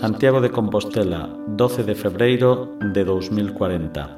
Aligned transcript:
Santiago 0.00 0.40
de 0.40 0.48
Compostela, 0.48 1.28
12 1.46 1.84
de 1.84 1.94
febreiro 1.94 2.78
de 2.80 3.04
2040. 3.04 4.16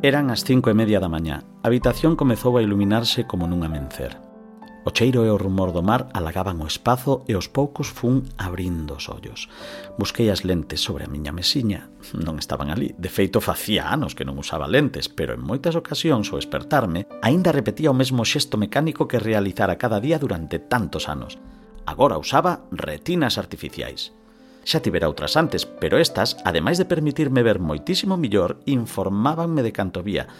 Eran 0.00 0.32
as 0.32 0.40
cinco 0.40 0.72
e 0.72 0.74
media 0.74 1.04
da 1.04 1.12
mañá. 1.12 1.44
A 1.60 1.68
habitación 1.68 2.16
comezou 2.16 2.56
a 2.56 2.64
iluminarse 2.64 3.28
como 3.28 3.44
nunha 3.44 3.68
amencer. 3.68 4.25
O 4.86 4.94
cheiro 4.94 5.26
e 5.26 5.30
o 5.34 5.36
rumor 5.36 5.74
do 5.74 5.82
mar 5.82 6.06
alagaban 6.14 6.62
o 6.62 6.70
espazo 6.70 7.26
e 7.26 7.34
os 7.34 7.50
poucos 7.50 7.90
fun 7.90 8.22
abrindo 8.38 8.94
os 8.94 9.10
ollos. 9.10 9.50
Busquei 9.98 10.30
as 10.30 10.46
lentes 10.46 10.78
sobre 10.78 11.02
a 11.02 11.10
miña 11.10 11.34
mesiña. 11.34 11.90
Non 12.14 12.38
estaban 12.38 12.70
ali. 12.70 12.94
De 12.94 13.10
feito, 13.10 13.42
facía 13.42 13.90
anos 13.90 14.14
que 14.14 14.22
non 14.22 14.38
usaba 14.38 14.70
lentes, 14.70 15.10
pero 15.10 15.34
en 15.34 15.42
moitas 15.42 15.74
ocasións 15.74 16.30
ao 16.30 16.38
despertarme, 16.38 17.10
aínda 17.18 17.50
repetía 17.50 17.90
o 17.90 17.98
mesmo 17.98 18.22
xesto 18.22 18.62
mecánico 18.62 19.10
que 19.10 19.18
realizara 19.18 19.74
cada 19.74 19.98
día 19.98 20.22
durante 20.22 20.62
tantos 20.62 21.10
anos. 21.10 21.34
Agora 21.82 22.14
usaba 22.14 22.70
retinas 22.70 23.42
artificiais. 23.42 24.14
Xa 24.62 24.86
tivera 24.86 25.10
outras 25.10 25.34
antes, 25.34 25.66
pero 25.66 25.98
estas, 25.98 26.38
ademais 26.46 26.78
de 26.78 26.86
permitirme 26.86 27.42
ver 27.42 27.58
moitísimo 27.58 28.14
millor, 28.14 28.62
informábanme 28.70 29.66
de 29.66 29.74
canto 29.74 30.06
vía, 30.06 30.30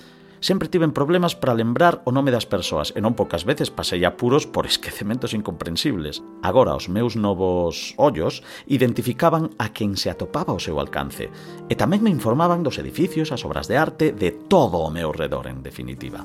sempre 0.47 0.69
tiven 0.69 0.93
problemas 0.93 1.35
para 1.35 1.59
lembrar 1.59 2.03
o 2.07 2.15
nome 2.15 2.31
das 2.31 2.47
persoas 2.47 2.95
e 2.95 3.03
non 3.03 3.19
poucas 3.19 3.43
veces 3.43 3.75
pasei 3.75 4.07
apuros 4.07 4.47
por 4.47 4.63
esquecementos 4.63 5.35
incomprensibles. 5.35 6.23
Agora 6.39 6.79
os 6.79 6.87
meus 6.87 7.19
novos 7.19 7.99
ollos 7.99 8.47
identificaban 8.71 9.51
a 9.59 9.75
quen 9.75 9.99
se 9.99 10.07
atopaba 10.07 10.55
ao 10.55 10.63
seu 10.63 10.79
alcance 10.79 11.35
e 11.67 11.75
tamén 11.75 12.07
me 12.07 12.15
informaban 12.15 12.63
dos 12.63 12.79
edificios, 12.79 13.35
as 13.35 13.43
obras 13.43 13.67
de 13.67 13.75
arte, 13.75 14.15
de 14.15 14.31
todo 14.31 14.87
o 14.87 14.95
meu 14.95 15.11
redor, 15.11 15.51
en 15.51 15.67
definitiva. 15.67 16.23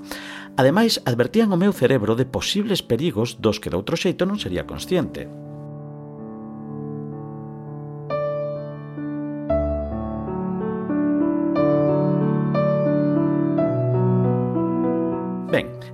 Ademais, 0.54 1.02
advertían 1.02 1.50
o 1.50 1.58
meu 1.58 1.74
cerebro 1.74 2.14
de 2.14 2.30
posibles 2.30 2.86
perigos 2.86 3.42
dos 3.42 3.58
que 3.58 3.74
doutro 3.74 3.98
xeito 3.98 4.30
non 4.30 4.38
sería 4.38 4.70
consciente. 4.70 5.51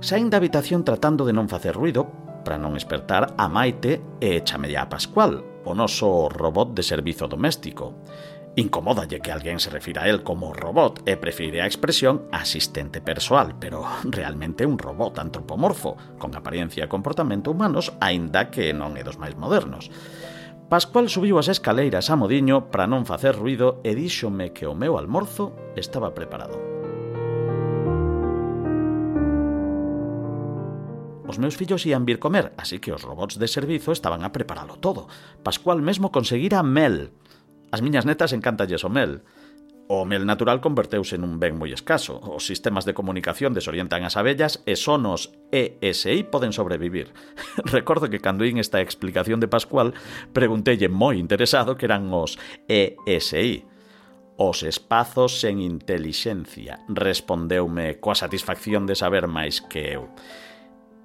saín 0.08 0.32
da 0.32 0.40
habitación 0.40 0.88
tratando 0.88 1.28
de 1.28 1.36
non 1.36 1.52
facer 1.52 1.76
ruido 1.76 2.08
para 2.40 2.56
non 2.56 2.80
espertar 2.80 3.36
a 3.36 3.44
Maite 3.44 4.00
e 4.24 4.40
chamella 4.40 4.88
a 4.88 4.88
Pascual, 4.88 5.44
o 5.68 5.76
noso 5.76 6.32
robot 6.32 6.72
de 6.72 6.80
servizo 6.80 7.28
doméstico. 7.28 7.92
Incomódalle 8.56 9.20
que 9.20 9.28
alguén 9.28 9.60
se 9.60 9.68
refira 9.68 10.08
a 10.08 10.08
él 10.08 10.24
como 10.24 10.56
robot 10.56 11.04
e 11.04 11.20
prefire 11.20 11.60
a 11.60 11.68
expresión 11.68 12.24
asistente 12.32 13.04
persoal, 13.04 13.60
pero 13.60 13.84
realmente 14.08 14.64
un 14.64 14.80
robot 14.80 15.20
antropomorfo, 15.20 16.00
con 16.16 16.32
apariencia 16.32 16.88
e 16.88 16.90
comportamento 16.90 17.52
humanos, 17.52 17.92
aínda 18.00 18.48
que 18.48 18.72
non 18.72 18.96
é 18.96 19.04
dos 19.04 19.20
máis 19.20 19.36
modernos. 19.36 19.92
Pascual 20.72 21.12
subiu 21.12 21.36
as 21.36 21.52
escaleiras 21.52 22.08
a 22.08 22.16
Modiño 22.16 22.72
para 22.72 22.88
non 22.88 23.04
facer 23.04 23.36
ruido 23.36 23.84
e 23.84 23.92
díxome 23.92 24.56
que 24.56 24.64
o 24.64 24.72
meu 24.72 24.96
almorzo 24.96 25.52
estaba 25.76 26.16
preparado. 26.16 26.77
Os 31.28 31.36
meus 31.36 31.60
fillos 31.60 31.84
ían 31.84 32.08
vir 32.08 32.16
comer, 32.16 32.56
así 32.56 32.80
que 32.80 32.88
os 32.88 33.04
robots 33.04 33.36
de 33.36 33.52
servizo 33.52 33.92
estaban 33.92 34.24
a 34.24 34.32
preparalo 34.32 34.80
todo. 34.80 35.12
Pascual 35.44 35.84
mesmo 35.84 36.08
conseguira 36.08 36.64
mel. 36.64 37.12
As 37.68 37.84
miñas 37.84 38.08
netas 38.08 38.32
encantalles 38.32 38.80
o 38.80 38.88
mel. 38.88 39.20
O 39.92 40.08
mel 40.08 40.24
natural 40.24 40.64
converteuse 40.64 41.20
nun 41.20 41.36
ben 41.36 41.60
moi 41.60 41.68
escaso. 41.68 42.16
Os 42.16 42.48
sistemas 42.48 42.88
de 42.88 42.96
comunicación 42.96 43.52
desorientan 43.52 44.08
as 44.08 44.16
abellas 44.16 44.64
e 44.64 44.72
sonos 44.72 45.36
ESI 45.52 46.24
poden 46.24 46.56
sobrevivir. 46.56 47.12
Recordo 47.76 48.08
que 48.08 48.24
cando 48.24 48.48
in 48.48 48.56
esta 48.56 48.80
explicación 48.80 49.36
de 49.36 49.52
Pascual 49.52 49.92
preguntelle 50.32 50.88
moi 50.88 51.20
interesado 51.20 51.76
que 51.76 51.84
eran 51.84 52.08
os 52.08 52.40
ESI. 52.72 53.68
Os 54.40 54.64
espazos 54.64 55.44
sen 55.44 55.60
intelixencia, 55.60 56.80
respondeume 56.88 58.00
coa 58.00 58.16
satisfacción 58.16 58.88
de 58.88 58.96
saber 58.96 59.28
máis 59.28 59.60
que 59.60 59.92
eu. 59.92 60.08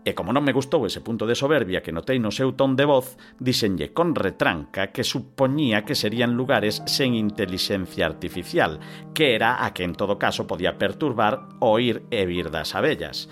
E 0.03 0.11
como 0.11 0.35
non 0.35 0.43
me 0.43 0.51
gustou 0.51 0.83
ese 0.83 0.99
punto 0.99 1.23
de 1.23 1.31
soberbia 1.31 1.79
que 1.79 1.95
notei 1.95 2.19
no 2.19 2.27
seu 2.27 2.51
ton 2.59 2.75
de 2.75 2.83
voz, 2.83 3.15
dixenlle 3.39 3.95
con 3.95 4.11
retranca 4.19 4.91
que 4.91 5.07
supoñía 5.07 5.87
que 5.87 5.95
serían 5.95 6.35
lugares 6.35 6.83
sen 6.83 7.15
intelixencia 7.15 8.03
artificial, 8.03 8.83
que 9.15 9.31
era 9.31 9.63
a 9.63 9.71
que 9.71 9.87
en 9.87 9.95
todo 9.95 10.19
caso 10.19 10.43
podía 10.43 10.75
perturbar 10.75 11.55
o 11.63 11.79
ir 11.79 12.03
e 12.11 12.27
vir 12.27 12.51
das 12.51 12.75
abellas. 12.75 13.31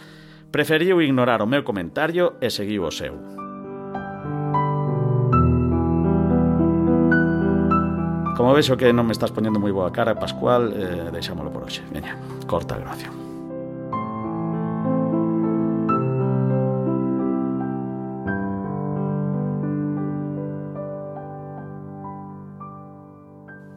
Preferiu 0.51 1.03
ignorar 1.03 1.43
o 1.43 1.47
meu 1.47 1.67
comentario 1.67 2.39
e 2.39 2.47
seguiu 2.47 2.87
o 2.87 2.91
seu. 2.91 3.19
Como 8.39 8.55
vexo 8.55 8.79
que 8.79 8.95
non 8.95 9.05
me 9.05 9.13
estás 9.13 9.35
poñendo 9.35 9.59
moi 9.59 9.75
boa 9.75 9.91
cara, 9.91 10.15
Pascual, 10.15 10.71
eh, 10.71 11.11
deixámolo 11.11 11.51
por 11.51 11.67
hoxe. 11.67 11.83
Veña, 11.91 12.15
corta 12.47 12.73
a 12.73 12.81
grabación. 12.81 13.30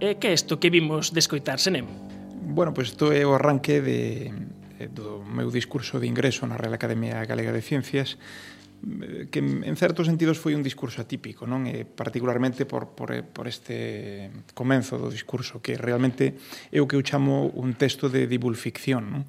E 0.05 0.21
que 0.21 0.29
é 0.29 0.37
isto 0.37 0.61
que 0.61 0.69
vimos 0.69 1.17
de 1.17 1.19
escoitar, 1.25 1.57
Senem? 1.57 1.89
Bueno, 2.45 2.77
pois 2.77 2.93
pues 2.93 2.93
isto 2.93 3.09
é 3.09 3.25
o 3.25 3.33
arranque 3.33 3.81
de, 3.81 4.29
eh, 4.77 4.93
do 4.93 5.25
meu 5.25 5.49
discurso 5.49 5.97
de 5.97 6.05
ingreso 6.05 6.45
na 6.45 6.61
Real 6.61 6.77
Academia 6.77 7.25
Galega 7.25 7.57
de 7.57 7.65
Ciencias 7.65 8.21
eh, 8.85 9.33
que 9.33 9.41
en 9.41 9.75
certos 9.81 10.05
sentidos 10.05 10.37
foi 10.37 10.53
un 10.53 10.61
discurso 10.61 11.01
atípico, 11.01 11.49
non? 11.49 11.65
E 11.65 11.89
particularmente 11.89 12.69
por, 12.69 12.93
por, 12.93 13.17
eh, 13.17 13.25
por 13.25 13.49
este 13.49 14.29
comenzo 14.53 15.01
do 15.01 15.09
discurso, 15.09 15.65
que 15.65 15.73
realmente 15.81 16.37
é 16.69 16.85
o 16.85 16.87
que 16.87 17.01
eu 17.01 17.03
chamo 17.03 17.49
un 17.57 17.73
texto 17.73 18.13
de 18.13 18.29
divulficción, 18.29 19.09
non? 19.09 19.25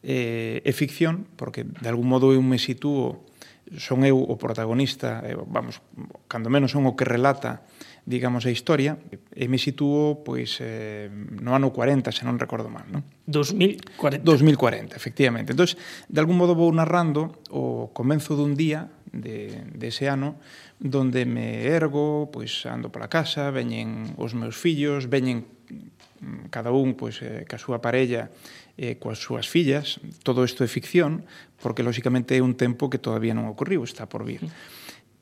E, 0.00 0.64
é 0.64 0.72
ficción, 0.72 1.28
porque 1.36 1.68
de 1.68 1.88
algún 1.92 2.08
modo 2.08 2.32
eu 2.32 2.40
me 2.40 2.56
sitúo, 2.56 3.28
son 3.76 4.08
eu 4.08 4.16
o 4.16 4.40
protagonista, 4.40 5.20
vamos, 5.44 5.84
cando 6.24 6.48
menos 6.48 6.72
son 6.72 6.88
o 6.88 6.96
que 6.96 7.04
relata 7.04 7.68
digamos, 8.04 8.46
a 8.46 8.50
historia, 8.50 8.98
e 9.34 9.46
me 9.46 9.60
sitúo 9.60 10.24
pois 10.24 10.58
eh, 10.60 11.08
no 11.10 11.52
ano 11.52 11.70
40, 11.70 12.10
se 12.10 12.24
non 12.24 12.40
recordo 12.40 12.72
mal, 12.72 12.84
non? 12.88 13.04
2040. 13.28 14.24
2040, 14.24 14.96
efectivamente. 14.96 15.52
Entón, 15.52 15.70
de 15.70 16.18
algún 16.18 16.40
modo 16.40 16.56
vou 16.56 16.70
narrando 16.72 17.40
o 17.52 17.92
comenzo 17.92 18.34
dun 18.34 18.56
día 18.56 18.88
de, 19.12 19.66
de 19.72 19.86
ese 19.88 20.08
ano 20.08 20.40
donde 20.80 21.26
me 21.26 21.68
ergo, 21.68 22.32
pois 22.32 22.64
ando 22.64 22.88
pola 22.88 23.12
casa, 23.12 23.52
veñen 23.52 24.16
os 24.16 24.32
meus 24.32 24.56
fillos, 24.56 25.12
veñen 25.12 25.44
mm, 25.68 26.48
cada 26.48 26.72
un 26.72 26.96
pois 26.96 27.20
eh, 27.20 27.44
ca 27.44 27.60
súa 27.60 27.84
parella 27.84 28.32
eh, 28.80 28.96
coas 28.96 29.20
súas 29.20 29.44
fillas. 29.44 30.00
Todo 30.24 30.40
isto 30.40 30.64
é 30.64 30.68
ficción, 30.72 31.28
porque 31.60 31.84
lóxicamente 31.84 32.32
é 32.32 32.40
un 32.40 32.56
tempo 32.56 32.88
que 32.88 32.96
todavía 32.96 33.36
non 33.36 33.44
ocorriu, 33.44 33.84
está 33.84 34.08
por 34.08 34.24
vir. 34.24 34.40
Mm 34.40 34.80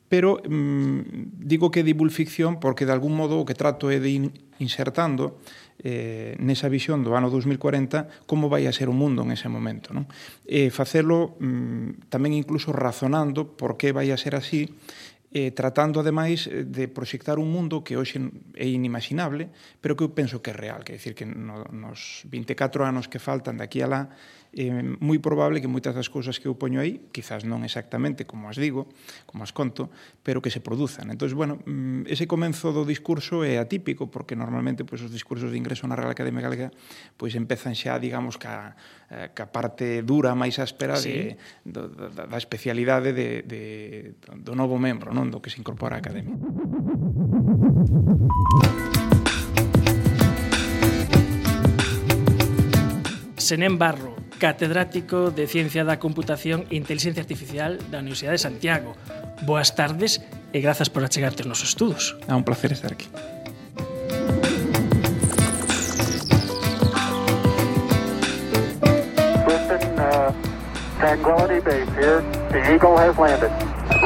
pero 0.08 0.40
mm, 0.40 1.36
digo 1.36 1.70
que 1.70 1.80
é 1.80 1.84
divulficción 1.84 2.58
porque 2.58 2.88
de 2.88 2.92
algún 2.96 3.14
modo 3.14 3.38
o 3.38 3.46
que 3.46 3.54
trato 3.56 3.92
é 3.92 4.00
de 4.00 4.10
in, 4.10 4.24
insertando 4.58 5.38
eh, 5.84 6.34
nesa 6.42 6.66
visión 6.66 7.06
do 7.06 7.14
ano 7.14 7.30
2040 7.30 8.26
como 8.26 8.50
vai 8.50 8.66
a 8.66 8.74
ser 8.74 8.90
o 8.90 8.96
mundo 8.96 9.22
en 9.22 9.30
ese 9.30 9.46
momento 9.46 9.94
non? 9.94 10.10
e 10.48 10.72
facelo 10.74 11.38
mm, 11.38 12.10
tamén 12.10 12.34
incluso 12.34 12.74
razonando 12.74 13.54
por 13.54 13.78
que 13.78 13.94
vai 13.94 14.10
a 14.10 14.18
ser 14.18 14.34
así 14.34 14.66
eh, 15.30 15.52
tratando 15.52 16.00
ademais 16.00 16.48
de 16.48 16.88
proxectar 16.88 17.36
un 17.36 17.52
mundo 17.52 17.84
que 17.84 18.00
hoxe 18.00 18.16
é 18.56 18.66
inimaginable 18.66 19.52
pero 19.78 19.94
que 19.94 20.02
eu 20.08 20.16
penso 20.16 20.40
que 20.40 20.50
é 20.50 20.56
real 20.56 20.82
que 20.82 20.96
decir 20.96 21.12
que 21.12 21.28
no, 21.28 21.68
nos 21.68 22.24
24 22.26 22.82
anos 22.82 23.06
que 23.06 23.20
faltan 23.20 23.60
de 23.60 23.64
aquí 23.68 23.84
a 23.84 23.88
lá 23.92 24.02
é 24.56 24.72
moi 24.80 25.20
probable 25.20 25.60
que 25.60 25.68
moitas 25.68 25.92
das 25.92 26.08
cousas 26.08 26.40
que 26.40 26.48
eu 26.48 26.56
poño 26.56 26.80
aí, 26.80 27.12
quizás 27.12 27.44
non 27.44 27.60
exactamente 27.62 28.24
como 28.24 28.48
as 28.48 28.56
digo, 28.56 28.88
como 29.28 29.44
as 29.44 29.52
conto, 29.52 29.92
pero 30.24 30.40
que 30.40 30.48
se 30.48 30.64
produzan. 30.64 31.12
Entón, 31.12 31.28
bueno, 31.36 31.60
mm, 31.68 32.08
ese 32.08 32.24
comenzo 32.24 32.72
do 32.72 32.88
discurso 32.88 33.44
é 33.44 33.60
atípico, 33.60 34.08
porque 34.08 34.32
normalmente 34.32 34.88
pois, 34.88 35.04
os 35.04 35.12
discursos 35.12 35.52
de 35.52 35.60
ingreso 35.60 35.84
na 35.84 35.96
Real 35.96 36.10
Academia 36.10 36.40
Galega 36.40 36.68
pois, 37.20 37.36
empezan 37.36 37.76
xa, 37.76 38.00
digamos, 38.00 38.40
ca, 38.40 38.72
eh, 39.12 39.28
ca 39.36 39.52
parte 39.52 40.00
dura, 40.00 40.32
máis 40.32 40.56
áspera 40.56 40.96
sí. 40.96 41.12
de, 41.12 41.68
do, 41.68 41.92
da, 41.92 42.24
da 42.24 42.38
especialidade 42.40 43.12
de, 43.12 43.44
de, 43.44 43.62
do 44.32 44.56
novo 44.56 44.80
membro, 44.80 45.12
non 45.12 45.28
do 45.28 45.44
que 45.44 45.52
se 45.52 45.60
incorpora 45.60 45.96
á 45.96 46.00
Academia. 46.00 46.36
Senén 53.48 53.80
Barro, 53.80 54.12
catedrático 54.36 55.32
de 55.32 55.48
Ciencia 55.48 55.80
da 55.80 55.96
Computación 55.96 56.68
e 56.68 56.76
Inteligencia 56.76 57.24
Artificial 57.24 57.80
da 57.88 58.04
Universidade 58.04 58.36
de 58.36 58.44
Santiago. 58.44 58.92
Boas 59.48 59.72
tardes 59.72 60.20
e 60.52 60.60
grazas 60.60 60.92
por 60.92 61.00
achegarte 61.00 61.40
aos 61.40 61.48
nosos 61.48 61.72
estudos. 61.72 62.12
É 62.28 62.36
un 62.36 62.44
placer 62.44 62.76
estar 62.76 62.92
aquí. 62.92 63.08
Uh, 69.96 70.28
Tranquility 71.00 71.64
Base 71.64 71.88
here. 71.96 72.20
The 72.52 72.60
Eagle 72.68 73.00
has 73.00 73.16
landed. 73.16 73.48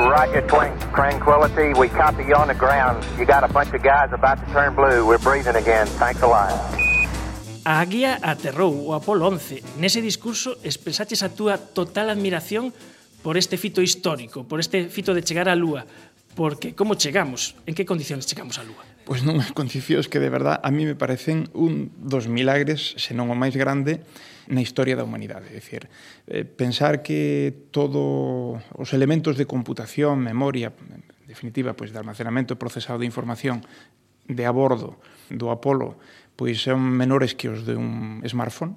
Roger, 0.07 0.47
Twin 0.47 0.71
Tranquility. 0.95 1.75
We 1.75 1.91
copy 1.91 2.23
you 2.31 2.39
on 2.39 2.47
the 2.47 2.55
ground. 2.55 3.03
You 3.19 3.27
got 3.27 3.43
a 3.43 3.51
bunch 3.51 3.75
of 3.75 3.83
guys 3.83 4.15
about 4.15 4.39
to 4.39 4.47
turn 4.55 4.79
blue. 4.79 5.03
We're 5.03 5.19
breathing 5.19 5.59
again. 5.59 5.91
Thanks 5.99 6.23
a 6.23 6.31
lot. 6.31 6.55
A 7.63 7.79
guía 7.87 8.19
aterrou 8.27 8.75
o 8.75 8.91
Apolo 8.91 9.31
11. 9.31 9.79
Nese 9.79 10.03
discurso 10.03 10.59
expresaches 10.67 11.23
a 11.23 11.31
túa 11.31 11.63
total 11.63 12.11
admiración 12.11 12.75
por 13.23 13.39
este 13.39 13.55
fito 13.55 13.79
histórico, 13.79 14.43
por 14.43 14.59
este 14.59 14.91
fito 14.91 15.15
de 15.15 15.23
chegar 15.23 15.47
á 15.47 15.55
Lúa, 15.55 15.87
porque 16.35 16.75
como 16.75 16.99
chegamos, 16.99 17.55
en 17.63 17.79
que 17.79 17.87
condicións 17.87 18.27
chegamos 18.27 18.59
á 18.59 18.67
Lúa? 18.67 18.83
Pois 19.07 19.23
non 19.23 19.39
condicións 19.55 20.11
que 20.11 20.19
de 20.19 20.27
verdad 20.27 20.59
a 20.59 20.75
mí 20.75 20.83
me 20.83 20.99
parecen 20.99 21.47
un 21.55 21.95
dos 22.03 22.27
milagres, 22.27 22.99
senón 22.99 23.31
o 23.31 23.39
máis 23.39 23.55
grande, 23.55 24.03
na 24.51 24.59
historia 24.59 24.99
da 24.99 25.07
humanidade. 25.07 25.47
É 25.47 25.55
dicir, 25.55 25.87
eh, 26.27 26.43
pensar 26.43 27.07
que 27.07 27.71
todo 27.71 28.59
os 28.75 28.91
elementos 28.91 29.39
de 29.39 29.47
computación, 29.47 30.19
memoria, 30.19 30.75
en 30.75 31.07
definitiva, 31.31 31.79
pois, 31.79 31.95
de 31.95 32.03
almacenamento 32.03 32.59
procesado 32.59 32.99
de 32.99 33.07
información 33.07 33.63
de 34.27 34.43
a 34.47 34.51
bordo 34.51 34.99
do 35.31 35.51
Apolo 35.51 35.99
pois 36.37 36.63
son 36.65 36.81
menores 36.81 37.35
que 37.37 37.53
os 37.53 37.65
de 37.69 37.77
un 37.77 38.23
smartphone, 38.25 38.77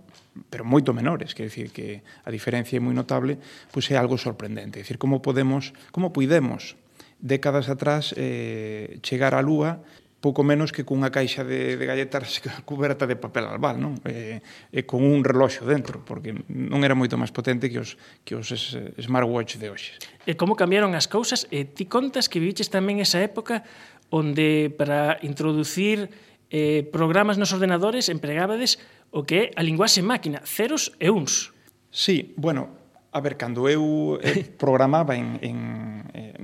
pero 0.51 0.67
moito 0.67 0.91
menores, 0.91 1.31
quer 1.31 1.47
dicir 1.47 1.71
que 1.71 2.03
a 2.23 2.29
diferencia 2.29 2.77
é 2.77 2.83
moi 2.83 2.91
notable, 2.91 3.39
pois 3.71 3.87
é 3.91 3.95
algo 3.95 4.19
sorprendente, 4.19 4.79
é 4.79 4.83
dicir 4.83 4.99
como 4.99 5.23
podemos, 5.23 5.71
como 5.95 6.11
puidemos 6.11 6.75
décadas 7.23 7.71
atrás 7.71 8.11
eh, 8.19 8.99
chegar 9.01 9.33
á 9.33 9.41
lúa 9.41 9.79
pouco 10.25 10.41
menos 10.41 10.73
que 10.73 10.81
cunha 10.81 11.13
caixa 11.13 11.45
de, 11.45 11.77
de 11.77 11.85
galletas 11.85 12.41
cuberta 12.65 13.05
de 13.05 13.13
papel 13.13 13.45
albal, 13.45 13.77
non? 13.77 13.93
E, 14.09 14.41
e 14.73 14.81
con 14.89 15.05
un 15.05 15.21
reloxo 15.21 15.69
dentro, 15.69 16.01
porque 16.01 16.33
non 16.49 16.81
era 16.81 16.97
moito 16.97 17.13
máis 17.13 17.29
potente 17.29 17.69
que 17.69 17.77
os, 17.77 17.93
que 18.25 18.33
os 18.33 18.49
smartwatch 18.97 19.61
de 19.61 19.69
hoxe. 19.69 20.01
E 20.25 20.33
como 20.33 20.57
cambiaron 20.57 20.97
as 20.97 21.05
cousas? 21.05 21.45
E 21.53 21.69
ti 21.69 21.85
contas 21.85 22.25
que 22.25 22.41
viviches 22.41 22.73
tamén 22.73 22.97
esa 22.97 23.21
época 23.21 23.61
onde 24.09 24.73
para 24.73 25.21
introducir 25.21 26.09
eh, 26.51 26.83
programas 26.91 27.37
nos 27.37 27.53
ordenadores 27.53 28.09
empregabades 28.09 28.77
o 29.11 29.23
que 29.23 29.35
é 29.35 29.43
a 29.55 29.63
linguaxe 29.63 30.03
máquina, 30.03 30.43
ceros 30.43 30.91
e 30.99 31.09
uns. 31.09 31.55
Sí, 31.89 32.35
bueno, 32.35 32.75
a 33.15 33.19
ver, 33.23 33.39
cando 33.39 33.69
eu 33.71 34.19
eh, 34.19 34.43
programaba 34.59 35.15
en, 35.15 35.39
en 35.39 35.94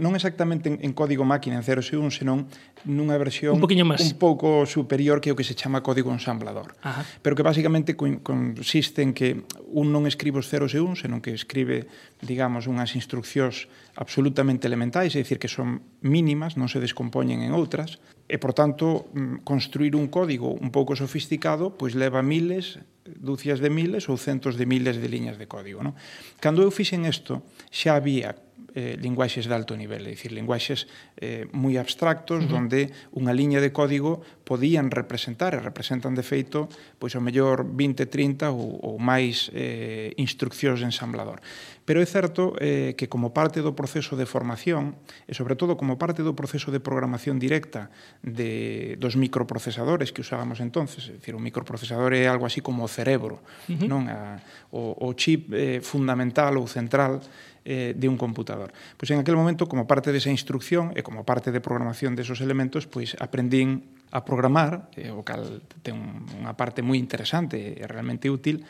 non 0.02 0.18
exactamente 0.18 0.68
en, 0.68 0.82
en 0.82 0.92
código 0.98 1.22
máquina 1.22 1.62
en 1.62 1.64
0.1, 1.64 2.10
senón 2.10 2.50
nunha 2.90 3.16
versión 3.22 3.62
un, 3.62 3.70
máis. 3.86 4.02
un 4.02 4.18
pouco 4.18 4.66
superior 4.66 5.22
que 5.22 5.30
o 5.30 5.38
que 5.38 5.46
se 5.46 5.54
chama 5.54 5.86
código 5.86 6.10
ensamblador. 6.10 6.74
Ajá. 6.82 7.06
Pero 7.22 7.38
que 7.38 7.46
basicamente 7.46 7.94
consiste 7.94 9.06
en 9.06 9.14
que 9.14 9.46
un 9.70 9.94
non 9.94 10.10
escribe 10.10 10.42
os 10.42 10.50
0.1, 10.50 10.98
senón 10.98 11.22
que 11.22 11.38
escribe, 11.38 11.86
digamos, 12.26 12.66
unhas 12.66 12.98
instruccións 12.98 13.70
absolutamente 13.94 14.66
elementais, 14.66 15.14
é 15.14 15.22
dicir, 15.22 15.38
que 15.38 15.52
son 15.52 15.86
mínimas, 16.02 16.58
non 16.58 16.66
se 16.66 16.82
descompoñen 16.82 17.46
en 17.46 17.54
outras, 17.54 18.02
e, 18.26 18.42
por 18.42 18.58
tanto, 18.58 19.12
mm, 19.14 19.46
construir 19.46 19.94
un 19.94 20.10
código 20.10 20.50
un 20.50 20.74
pouco 20.74 20.98
sofisticado 20.98 21.78
pois 21.78 21.94
leva 21.94 22.26
miles, 22.26 22.82
dúcias 23.06 23.60
de 23.60 23.70
miles 23.70 24.08
ou 24.08 24.18
centos 24.18 24.56
de 24.56 24.66
miles 24.66 24.98
de 24.98 25.08
liñas 25.12 25.38
de 25.38 25.46
código. 25.46 25.84
Non? 25.84 25.94
Cando 26.40 26.64
eu 26.64 26.72
fixen 26.72 27.04
isto, 27.04 27.44
xa 27.70 28.00
había 28.00 28.34
eh, 28.76 28.98
linguaxes 29.00 29.48
de 29.48 29.54
alto 29.54 29.76
nivel, 29.76 30.08
é 30.08 30.16
dicir, 30.16 30.32
linguaxes 30.32 30.88
eh, 31.20 31.48
moi 31.52 31.76
abstractos 31.76 32.46
uh 32.46 32.50
-huh. 32.50 32.60
onde 32.60 32.92
unha 33.16 33.36
liña 33.36 33.60
de 33.60 33.72
código 33.76 34.24
podían 34.48 34.92
representar 34.92 35.54
e 35.56 35.60
representan 35.60 36.16
de 36.16 36.24
feito 36.24 36.72
pois 37.00 37.16
ao 37.16 37.24
mellor 37.24 37.68
20, 37.68 38.08
30 38.08 38.52
ou, 38.52 38.80
ou 38.80 38.96
máis 39.00 39.52
eh, 39.52 40.16
instruccións 40.16 40.80
de 40.80 40.88
ensamblador. 40.88 41.44
Pero 41.86 41.98
é 42.00 42.06
certo 42.06 42.54
eh, 42.62 42.94
que 42.94 43.10
como 43.10 43.34
parte 43.34 43.66
do 43.66 43.74
proceso 43.74 44.14
de 44.14 44.30
formación 44.30 45.02
e 45.26 45.34
sobre 45.34 45.58
todo 45.58 45.76
como 45.76 45.98
parte 45.98 46.22
do 46.22 46.38
proceso 46.38 46.70
de 46.70 46.78
programación 46.78 47.42
directa 47.42 47.90
de, 48.22 48.96
dos 49.02 49.18
microprocesadores 49.18 50.14
que 50.14 50.22
usábamos 50.22 50.62
entonces, 50.62 51.10
é 51.10 51.18
dicir, 51.18 51.34
un 51.34 51.42
microprocesador 51.42 52.14
é 52.14 52.30
algo 52.30 52.46
así 52.46 52.62
como 52.62 52.86
o 52.86 52.90
cerebro, 52.90 53.42
uh 53.42 53.74
-huh. 53.74 53.90
non 53.90 54.06
a, 54.08 54.38
o, 54.70 54.94
o 54.94 55.10
chip 55.18 55.50
eh, 55.54 55.82
fundamental 55.82 56.54
ou 56.62 56.70
central 56.70 57.20
eh, 57.66 57.94
de 57.98 58.08
un 58.10 58.18
computador. 58.18 58.74
Pois 58.98 59.10
en 59.10 59.22
aquel 59.22 59.38
momento, 59.38 59.66
como 59.66 59.90
parte 59.90 60.14
desa 60.14 60.30
instrucción 60.30 60.94
e 60.98 61.02
como 61.02 61.26
parte 61.26 61.50
de 61.50 61.62
programación 61.62 62.14
desos 62.18 62.42
elementos, 62.42 62.86
pois 62.86 63.18
aprendín 63.18 64.01
a 64.12 64.28
programar, 64.28 64.92
eh, 65.00 65.10
o 65.10 65.24
cal 65.24 65.64
ten 65.82 65.96
unha 66.36 66.54
parte 66.60 66.84
moi 66.84 67.00
interesante 67.00 67.80
e 67.80 67.84
realmente 67.88 68.28
útil, 68.28 68.62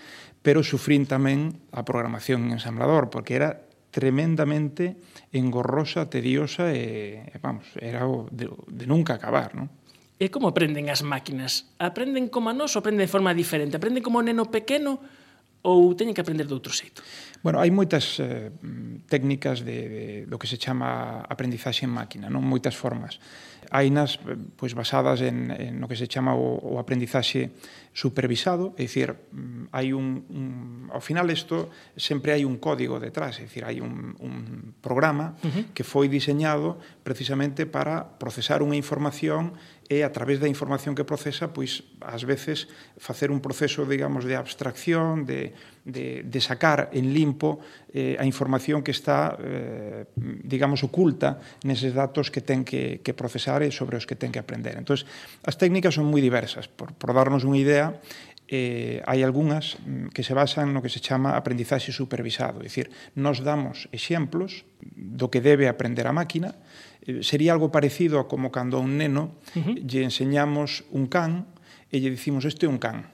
pero 0.46 0.62
sufrín 0.62 1.10
tamén 1.10 1.58
a 1.74 1.82
programación 1.82 2.46
en 2.46 2.62
ensamblador, 2.62 3.10
porque 3.10 3.36
era 3.36 3.66
tremendamente 3.92 5.02
engorrosa, 5.34 6.08
tediosa 6.08 6.72
e, 6.72 7.28
vamos, 7.44 7.68
era 7.76 8.08
o 8.08 8.30
de, 8.32 8.48
de 8.48 8.86
nunca 8.88 9.20
acabar, 9.20 9.58
non? 9.58 9.68
E 10.22 10.30
como 10.30 10.54
aprenden 10.54 10.94
as 10.94 11.02
máquinas? 11.02 11.74
Aprenden 11.82 12.30
como 12.30 12.54
a 12.54 12.56
nós 12.56 12.78
ou 12.78 12.86
aprenden 12.86 13.10
de 13.10 13.12
forma 13.12 13.34
diferente? 13.34 13.76
Aprenden 13.76 14.06
como 14.06 14.22
o 14.22 14.26
neno 14.26 14.48
pequeno 14.54 15.02
ou 15.62 15.94
teñen 15.94 16.14
que 16.14 16.22
aprender 16.22 16.50
de 16.50 16.56
outro 16.58 16.74
xeito? 16.74 17.06
Bueno, 17.42 17.62
hai 17.62 17.74
moitas 17.74 18.22
eh, 18.22 18.54
técnicas 19.10 19.66
de, 19.66 19.78
de, 19.90 20.04
do 20.30 20.38
que 20.38 20.46
se 20.46 20.62
chama 20.62 21.22
aprendizaxe 21.26 21.86
en 21.86 21.94
máquina, 21.94 22.30
non 22.30 22.46
moitas 22.46 22.78
formas. 22.78 23.18
Hai 23.70 23.90
nas 23.94 24.18
eh, 24.26 24.38
pois, 24.58 24.74
basadas 24.74 25.22
en, 25.26 25.50
en 25.54 25.78
no 25.78 25.90
que 25.90 25.98
se 25.98 26.10
chama 26.10 26.34
o, 26.38 26.58
o 26.62 26.78
aprendizaxe 26.82 27.54
supervisado, 27.94 28.72
é 28.80 28.88
dicir, 28.88 29.12
mm, 29.36 29.68
hai 29.76 29.92
un, 29.92 30.24
un 30.32 30.46
ao 30.92 31.04
final 31.04 31.28
isto 31.28 31.68
sempre 32.00 32.32
hai 32.32 32.48
un 32.48 32.56
código 32.56 33.04
detrás, 33.04 33.36
é 33.40 33.44
dicir, 33.44 33.68
hai 33.68 33.84
un, 33.84 34.16
un 34.24 34.36
programa 34.80 35.36
uh 35.44 35.52
-huh. 35.52 35.64
que 35.76 35.84
foi 35.84 36.08
diseñado 36.08 36.80
precisamente 37.04 37.68
para 37.68 38.16
procesar 38.16 38.64
unha 38.64 38.80
información 38.80 39.60
e 39.92 40.08
a 40.08 40.12
través 40.16 40.40
da 40.40 40.48
información 40.48 40.96
que 40.96 41.04
procesa, 41.04 41.52
pois 41.52 41.84
ás 42.00 42.24
veces 42.24 42.72
facer 42.96 43.28
un 43.28 43.44
proceso, 43.44 43.84
digamos, 43.84 44.24
de 44.24 44.40
abstracción, 44.40 45.28
de 45.28 45.52
de, 45.86 46.24
de 46.24 46.40
sacar 46.42 46.90
en 46.94 47.14
limpo 47.14 47.60
eh, 47.90 48.16
a 48.20 48.26
información 48.26 48.86
que 48.86 48.92
está, 48.92 49.38
eh, 49.42 50.06
digamos, 50.16 50.86
oculta 50.86 51.42
neses 51.66 51.94
datos 51.98 52.30
que 52.30 52.46
ten 52.46 52.62
que, 52.62 53.02
que 53.02 53.18
procesar 53.18 53.66
e 53.66 53.74
sobre 53.74 53.98
os 53.98 54.06
que 54.06 54.14
ten 54.14 54.30
que 54.30 54.42
aprender. 54.42 54.78
Entón, 54.78 55.02
as 55.46 55.56
técnicas 55.58 55.98
son 55.98 56.06
moi 56.06 56.22
diversas. 56.22 56.70
Por, 56.70 56.94
por 56.94 57.12
darnos 57.18 57.42
unha 57.42 57.58
idea, 57.58 57.98
eh, 58.52 59.00
hai 59.08 59.24
algunhas 59.24 59.80
mm, 59.80 60.12
que 60.12 60.28
se 60.28 60.36
basan 60.36 60.76
no 60.76 60.84
que 60.84 60.92
se 60.92 61.00
chama 61.00 61.40
aprendizaxe 61.40 61.96
supervisado, 61.96 62.60
é 62.60 62.68
dicir, 62.68 62.92
nos 63.16 63.40
damos 63.40 63.88
exemplos 63.96 64.68
do 64.84 65.32
que 65.32 65.40
debe 65.40 65.72
aprender 65.72 66.04
a 66.06 66.14
máquina, 66.14 66.60
eh, 67.08 67.24
sería 67.24 67.56
algo 67.56 67.72
parecido 67.72 68.20
a 68.20 68.28
como 68.28 68.52
cando 68.52 68.76
a 68.78 68.84
un 68.84 69.00
neno 69.00 69.40
uh 69.56 69.64
-huh. 69.64 69.76
lle 69.88 70.04
enseñamos 70.04 70.84
un 70.92 71.08
can 71.08 71.48
e 71.88 72.04
lle 72.04 72.12
dicimos 72.12 72.44
este 72.44 72.68
é 72.68 72.70
un 72.70 72.78
can, 72.78 73.08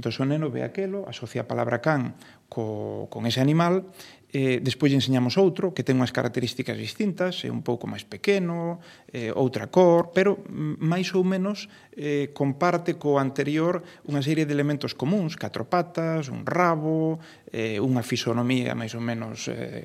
Entón, 0.00 0.16
o 0.16 0.24
neno 0.24 0.48
ve 0.48 0.64
aquelo, 0.64 1.04
asocia 1.04 1.44
a 1.44 1.50
palabra 1.50 1.84
can 1.84 2.16
co, 2.48 3.04
con 3.12 3.28
ese 3.28 3.44
animal, 3.44 3.84
eh, 4.32 4.56
despois 4.64 4.96
enseñamos 4.96 5.36
outro 5.36 5.76
que 5.76 5.84
ten 5.84 6.00
unhas 6.00 6.08
características 6.08 6.80
distintas, 6.80 7.44
é 7.44 7.52
un 7.52 7.60
pouco 7.60 7.84
máis 7.84 8.08
pequeno, 8.08 8.80
eh, 9.12 9.28
outra 9.36 9.68
cor, 9.68 10.16
pero 10.16 10.40
máis 10.48 11.12
ou 11.12 11.20
menos 11.20 11.68
eh, 11.92 12.32
comparte 12.32 12.96
co 12.96 13.20
anterior 13.20 13.84
unha 14.08 14.24
serie 14.24 14.48
de 14.48 14.56
elementos 14.56 14.96
comuns, 14.96 15.36
catro 15.36 15.68
patas, 15.68 16.32
un 16.32 16.48
rabo, 16.48 17.20
eh, 17.52 17.76
unha 17.76 18.00
fisonomía 18.00 18.72
máis 18.72 18.96
ou 18.96 19.04
menos 19.04 19.52
eh, 19.52 19.84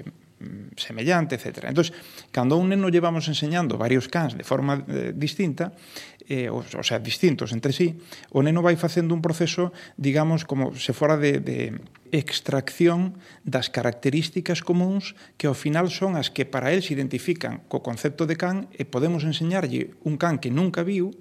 semellante, 0.75 1.36
etc. 1.36 1.72
Entón, 1.72 1.91
cando 2.31 2.55
a 2.55 2.60
un 2.60 2.69
neno 2.69 2.89
llevamos 2.89 3.27
enseñando 3.27 3.77
varios 3.77 4.07
cans 4.07 4.36
de 4.36 4.43
forma 4.43 4.84
eh, 4.88 5.12
distinta, 5.15 5.72
eh, 6.27 6.50
o, 6.50 6.62
o 6.62 6.84
sea, 6.84 7.00
distintos 7.00 7.53
entre 7.53 7.74
sí, 7.74 7.98
o 8.34 8.41
neno 8.41 8.65
vai 8.65 8.75
facendo 8.75 9.13
un 9.13 9.22
proceso, 9.22 9.74
digamos, 9.98 10.46
como 10.46 10.74
se 10.74 10.94
fora 10.94 11.17
de, 11.17 11.39
de 11.39 11.77
extracción 12.12 13.17
das 13.44 13.70
características 13.70 14.62
comuns 14.62 15.13
que 15.38 15.46
ao 15.48 15.58
final 15.58 15.91
son 15.91 16.17
as 16.17 16.32
que 16.34 16.46
para 16.46 16.74
el 16.74 16.82
se 16.82 16.94
identifican 16.94 17.65
co 17.70 17.86
concepto 17.86 18.25
de 18.25 18.38
can 18.39 18.72
e 18.74 18.86
podemos 18.88 19.27
enseñarlle 19.27 19.94
un 20.08 20.15
can 20.17 20.41
que 20.41 20.53
nunca 20.53 20.82
viu 20.82 21.13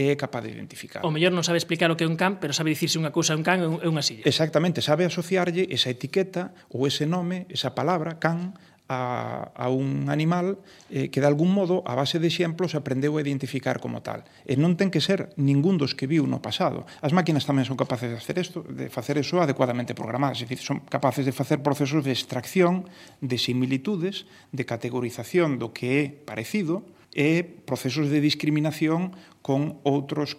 é 0.00 0.16
capaz 0.16 0.40
de 0.48 0.50
identificar. 0.56 1.04
O 1.04 1.12
mellor 1.12 1.28
non 1.34 1.44
sabe 1.44 1.60
explicar 1.60 1.92
o 1.92 1.96
que 1.98 2.08
é 2.08 2.08
un 2.08 2.16
can, 2.16 2.40
pero 2.40 2.56
sabe 2.56 2.72
dicirse 2.72 2.96
unha 2.96 3.12
cousa 3.12 3.34
é 3.34 3.36
un 3.36 3.44
can 3.44 3.60
é 3.60 3.88
unha 3.88 4.00
silla. 4.00 4.24
Exactamente, 4.24 4.80
sabe 4.80 5.04
asociarlle 5.04 5.68
esa 5.68 5.92
etiqueta 5.92 6.56
ou 6.72 6.88
ese 6.88 7.04
nome, 7.04 7.44
esa 7.52 7.76
palabra, 7.76 8.16
can, 8.16 8.56
a, 8.90 9.54
a 9.54 9.70
un 9.70 10.10
animal 10.10 10.58
eh, 10.90 11.14
que 11.14 11.22
de 11.22 11.30
algún 11.30 11.54
modo 11.54 11.86
a 11.86 11.94
base 11.94 12.18
de 12.18 12.26
exemplos 12.26 12.74
aprendeu 12.74 13.14
a 13.14 13.22
identificar 13.22 13.78
como 13.78 14.02
tal. 14.02 14.26
E 14.42 14.58
non 14.58 14.74
ten 14.74 14.90
que 14.90 14.98
ser 14.98 15.30
ningún 15.38 15.78
dos 15.78 15.94
que 15.94 16.10
viu 16.10 16.26
no 16.26 16.42
pasado. 16.42 16.90
As 16.98 17.14
máquinas 17.14 17.46
tamén 17.46 17.62
son 17.62 17.78
capaces 17.78 18.10
de 18.10 18.18
facer 18.18 18.36
isto, 18.42 18.66
de 18.66 18.90
facer 18.90 19.14
eso 19.22 19.38
adecuadamente 19.38 19.94
programadas, 19.94 20.42
é 20.42 20.50
dicir, 20.50 20.66
son 20.66 20.82
capaces 20.90 21.22
de 21.22 21.30
facer 21.30 21.62
procesos 21.62 22.02
de 22.02 22.10
extracción 22.10 22.90
de 23.22 23.38
similitudes, 23.38 24.26
de 24.50 24.66
categorización 24.66 25.62
do 25.62 25.70
que 25.70 26.02
é 26.02 26.04
parecido 26.10 26.82
e 27.14 27.46
procesos 27.46 28.10
de 28.10 28.18
discriminación 28.18 29.14
con 29.38 29.78
outros 29.86 30.34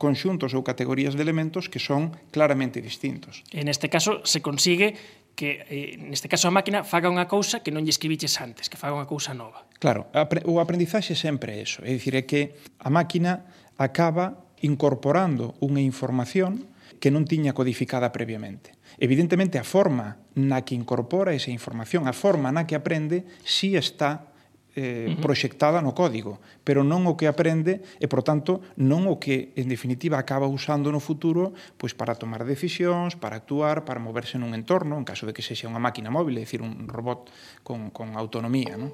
conxuntos 0.00 0.56
ou 0.56 0.64
categorías 0.64 1.12
de 1.12 1.20
elementos 1.20 1.68
que 1.68 1.76
son 1.76 2.16
claramente 2.32 2.80
distintos. 2.80 3.44
En 3.52 3.68
este 3.68 3.92
caso 3.92 4.24
se 4.24 4.40
consigue 4.40 4.96
que 5.34 5.64
eh, 5.68 5.96
neste 5.98 6.28
caso 6.28 6.48
a 6.48 6.54
máquina 6.54 6.84
faga 6.84 7.08
unha 7.08 7.28
cousa 7.28 7.60
que 7.64 7.72
non 7.72 7.84
lle 7.84 7.92
escribiches 7.92 8.38
antes, 8.40 8.68
que 8.68 8.80
faga 8.80 8.96
unha 8.96 9.08
cousa 9.08 9.32
nova. 9.32 9.64
Claro, 9.80 10.08
o 10.46 10.60
aprendizaxe 10.60 11.16
sempre 11.18 11.58
é 11.58 11.64
eso, 11.64 11.80
é 11.82 11.90
dicir, 11.92 12.14
é 12.14 12.24
que 12.24 12.56
a 12.80 12.88
máquina 12.88 13.46
acaba 13.76 14.48
incorporando 14.62 15.58
unha 15.58 15.82
información 15.82 16.70
que 17.02 17.10
non 17.10 17.26
tiña 17.26 17.50
codificada 17.50 18.14
previamente. 18.14 18.78
Evidentemente, 19.00 19.58
a 19.58 19.66
forma 19.66 20.22
na 20.38 20.62
que 20.62 20.78
incorpora 20.78 21.34
esa 21.34 21.50
información, 21.50 22.06
a 22.06 22.14
forma 22.14 22.54
na 22.54 22.68
que 22.68 22.78
aprende, 22.78 23.26
si 23.42 23.74
sí 23.74 23.80
está 23.80 24.31
eh, 24.74 25.16
proxectada 25.20 25.84
no 25.84 25.92
código, 25.92 26.40
pero 26.64 26.80
non 26.80 27.04
o 27.04 27.16
que 27.16 27.28
aprende 27.28 27.84
e, 28.00 28.06
por 28.08 28.24
tanto, 28.24 28.64
non 28.80 29.04
o 29.08 29.20
que, 29.20 29.52
en 29.56 29.68
definitiva, 29.68 30.16
acaba 30.16 30.48
usando 30.48 30.88
no 30.88 31.00
futuro 31.00 31.52
pois 31.76 31.92
para 31.92 32.16
tomar 32.16 32.44
decisións, 32.48 33.16
para 33.16 33.36
actuar, 33.36 33.84
para 33.84 34.00
moverse 34.00 34.40
nun 34.40 34.56
entorno, 34.56 34.96
en 34.96 35.04
caso 35.04 35.28
de 35.28 35.36
que 35.36 35.44
se 35.44 35.52
xa 35.52 35.68
unha 35.68 35.82
máquina 35.82 36.08
móvil, 36.08 36.40
é 36.40 36.44
dicir, 36.44 36.64
un 36.64 36.88
robot 36.88 37.28
con, 37.60 37.92
con 37.92 38.16
autonomía. 38.16 38.80
Non? 38.80 38.92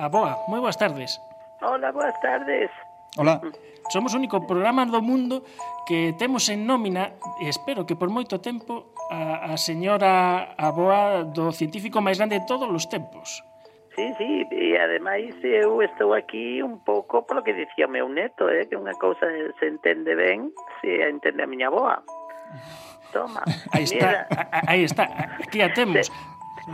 Aboa, 0.00 0.44
moi 0.48 0.60
boas 0.60 0.76
tardes. 0.76 1.20
Hola, 1.60 1.92
boas 1.92 2.16
tardes. 2.20 2.68
Hola. 3.16 3.40
Somos 3.88 4.12
o 4.12 4.18
único 4.18 4.44
programa 4.44 4.84
do 4.84 5.00
mundo 5.00 5.46
que 5.86 6.12
temos 6.18 6.50
en 6.50 6.66
nómina, 6.66 7.16
e 7.40 7.48
espero 7.48 7.86
que 7.86 7.94
por 7.94 8.10
moito 8.10 8.42
tempo, 8.42 8.92
a, 9.08 9.52
a 9.52 9.56
señora 9.56 10.52
Aboa 10.58 11.22
do 11.22 11.54
científico 11.54 12.02
máis 12.02 12.18
grande 12.18 12.42
de 12.42 12.44
todos 12.44 12.66
os 12.66 12.90
tempos. 12.90 13.46
Sí, 13.96 14.12
sí, 14.18 14.44
e 14.52 14.76
ademais 14.76 15.32
eu 15.40 15.80
uh, 15.80 15.82
estou 15.82 16.12
aquí 16.12 16.60
un 16.60 16.84
pouco 16.84 17.24
polo 17.24 17.40
que 17.40 17.56
dicía 17.56 17.88
meu 17.88 18.12
neto, 18.12 18.44
eh, 18.52 18.68
que 18.68 18.76
unha 18.76 18.92
cousa 19.00 19.24
se 19.56 19.64
entende 19.72 20.12
ben, 20.12 20.52
se 20.84 21.00
entende 21.00 21.40
a 21.40 21.48
miña 21.48 21.72
boa. 21.72 22.04
Toma. 23.08 23.40
Aí 23.72 23.88
está, 23.88 24.28
aí 24.68 24.82
está, 24.84 25.04
aquí 25.40 25.64
a 25.64 25.72
temos. 25.72 26.12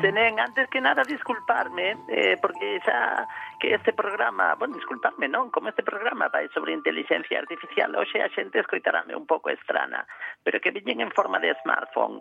Se, 0.00 0.08
antes 0.10 0.66
que 0.66 0.80
nada, 0.80 1.04
disculparme, 1.06 1.94
eh, 2.08 2.34
porque 2.42 2.80
xa 2.82 3.28
que 3.60 3.70
este 3.78 3.92
programa, 3.92 4.58
bueno, 4.58 4.74
disculparme, 4.74 5.30
non, 5.30 5.54
como 5.54 5.70
este 5.70 5.86
programa 5.86 6.26
vai 6.26 6.50
sobre 6.50 6.74
inteligencia 6.74 7.38
artificial, 7.38 7.94
hoxe 7.94 8.18
a 8.18 8.32
xente 8.34 8.58
escoitarame 8.58 9.14
un 9.14 9.30
pouco 9.30 9.54
estrana, 9.54 10.02
pero 10.42 10.58
que 10.58 10.74
viñen 10.74 11.06
en 11.06 11.14
forma 11.14 11.38
de 11.38 11.54
smartphone, 11.62 12.18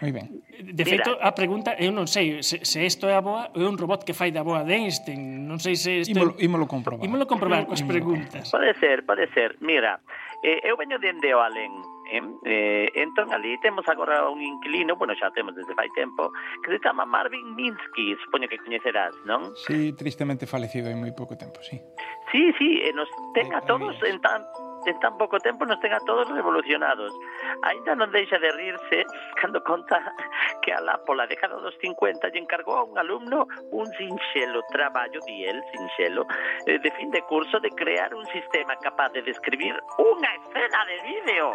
Moi 0.00 0.12
ben. 0.16 0.26
De 0.60 0.84
feito, 0.88 1.12
a 1.20 1.32
pregunta, 1.36 1.76
eu 1.76 1.92
non 1.92 2.08
sei 2.08 2.40
se, 2.40 2.64
se 2.64 2.78
isto 2.80 3.04
é 3.04 3.14
a 3.16 3.20
boa 3.20 3.52
ou 3.52 3.60
é 3.60 3.68
un 3.68 3.76
robot 3.76 4.00
que 4.00 4.16
fai 4.16 4.32
da 4.32 4.40
boa 4.40 4.64
de 4.64 4.72
Einstein. 4.72 5.44
Non 5.44 5.60
sei 5.60 5.76
se 5.76 6.08
isto... 6.08 6.16
Imolo, 6.16 6.32
imolo 6.40 6.64
comprobar. 6.64 7.04
Imolo 7.04 7.24
comprobar 7.28 7.68
coas 7.68 7.84
preguntas. 7.84 8.48
Pode 8.48 8.72
ser, 8.80 9.04
pode 9.04 9.28
ser. 9.36 9.60
Mira, 9.60 10.00
eh, 10.40 10.64
eu 10.64 10.80
veño 10.80 10.96
dende 10.96 11.28
o 11.36 11.44
Alén, 11.44 11.68
eh? 12.08 12.24
eh, 12.48 12.88
entón 12.96 13.28
ali 13.32 13.60
temos 13.60 13.84
agora 13.88 14.24
un 14.28 14.40
inquilino, 14.40 14.96
bueno, 14.96 15.12
xa 15.12 15.28
temos 15.36 15.52
desde 15.52 15.76
fai 15.76 15.92
tempo, 15.92 16.32
que 16.64 16.72
se 16.72 16.80
chama 16.80 17.04
Marvin 17.04 17.52
Minsky, 17.52 18.16
supoño 18.24 18.48
que 18.48 18.56
coñecerás, 18.56 19.12
non? 19.28 19.52
Sí, 19.68 19.92
tristemente 19.92 20.48
falecido 20.48 20.88
hai 20.88 20.96
moi 20.96 21.12
pouco 21.12 21.36
tempo, 21.36 21.60
sí. 21.60 21.76
Sí, 22.32 22.56
sí, 22.56 22.80
e 22.80 22.90
nos 22.96 23.08
ten 23.36 23.52
eh, 23.52 23.58
a 23.58 23.60
todos 23.68 23.92
en 24.00 24.16
tan, 24.24 24.40
en 24.86 24.96
tan 25.00 25.16
pouco 25.18 25.38
tempo 25.40 25.66
nos 25.66 25.80
ten 25.80 25.92
a 25.92 26.00
todos 26.06 26.28
revolucionados. 26.30 27.12
Ainda 27.62 27.92
non 27.96 28.08
deixa 28.12 28.38
de 28.40 28.50
rirse 28.52 29.04
cando 29.36 29.60
conta 29.60 30.00
que 30.62 30.72
a 30.72 30.80
Lapo, 30.80 31.12
la 31.14 31.26
década 31.26 31.60
dos 31.60 31.76
50, 31.80 32.28
lle 32.32 32.40
encargou 32.40 32.76
a 32.76 32.84
un 32.84 32.96
alumno 32.96 33.44
un 33.72 33.86
sinxelo 33.96 34.64
traballo, 34.72 35.20
di 35.26 35.44
el, 35.44 35.60
sinxelo, 35.72 36.24
eh, 36.66 36.78
de 36.78 36.90
fin 36.96 37.10
de 37.10 37.22
curso 37.28 37.60
de 37.60 37.70
crear 37.70 38.14
un 38.14 38.24
sistema 38.32 38.76
capaz 38.80 39.12
de 39.12 39.22
describir 39.22 39.76
unha 39.98 40.30
escena 40.40 40.80
de 40.88 40.96
vídeo. 41.04 41.48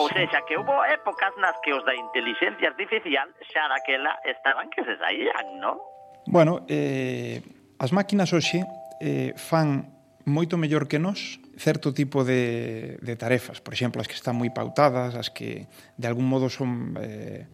Ou 0.00 0.08
seja, 0.08 0.40
que 0.48 0.56
hubo 0.56 0.84
épocas 0.84 1.32
nas 1.36 1.54
que 1.60 1.72
os 1.72 1.84
da 1.84 1.94
inteligencia 1.94 2.72
artificial 2.72 3.28
xa 3.52 3.68
daquela 3.68 4.16
estaban 4.24 4.72
que 4.72 4.82
se 4.84 4.96
saían, 4.96 5.60
non? 5.60 5.76
Bueno, 6.24 6.64
eh, 6.72 7.44
as 7.76 7.92
máquinas 7.92 8.32
hoxe 8.32 8.64
eh, 9.00 9.36
fan 9.36 9.92
moito 10.24 10.56
mellor 10.56 10.88
que 10.88 10.96
nós 10.96 11.36
certo 11.56 11.94
tipo 11.94 12.24
de, 12.24 12.98
de 13.02 13.14
tarefas, 13.16 13.60
por 13.60 13.74
exemplo, 13.74 14.00
as 14.00 14.08
que 14.08 14.18
están 14.18 14.34
moi 14.34 14.50
pautadas, 14.50 15.14
as 15.14 15.30
que 15.30 15.70
de 15.98 16.06
algún 16.06 16.26
modo 16.26 16.50
son 16.50 16.98
eh, 16.98 17.46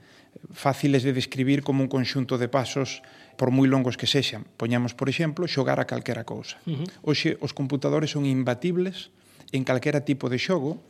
fáciles 0.52 1.02
de 1.02 1.12
describir 1.12 1.62
como 1.62 1.82
un 1.82 1.90
conxunto 1.90 2.38
de 2.38 2.48
pasos 2.48 3.02
por 3.36 3.50
moi 3.52 3.68
longos 3.68 3.96
que 3.96 4.08
sexan. 4.08 4.46
Poñamos, 4.56 4.92
por 4.92 5.08
exemplo, 5.08 5.48
xogar 5.48 5.80
a 5.80 5.88
calquera 5.88 6.24
cousa. 6.24 6.60
Uh 6.68 6.84
-huh. 6.84 6.86
Oxe, 7.02 7.36
os 7.40 7.52
computadores 7.52 8.12
son 8.12 8.24
imbatibles 8.28 9.10
en 9.52 9.64
calquera 9.64 10.04
tipo 10.04 10.28
de 10.28 10.38
xogo 10.38 10.80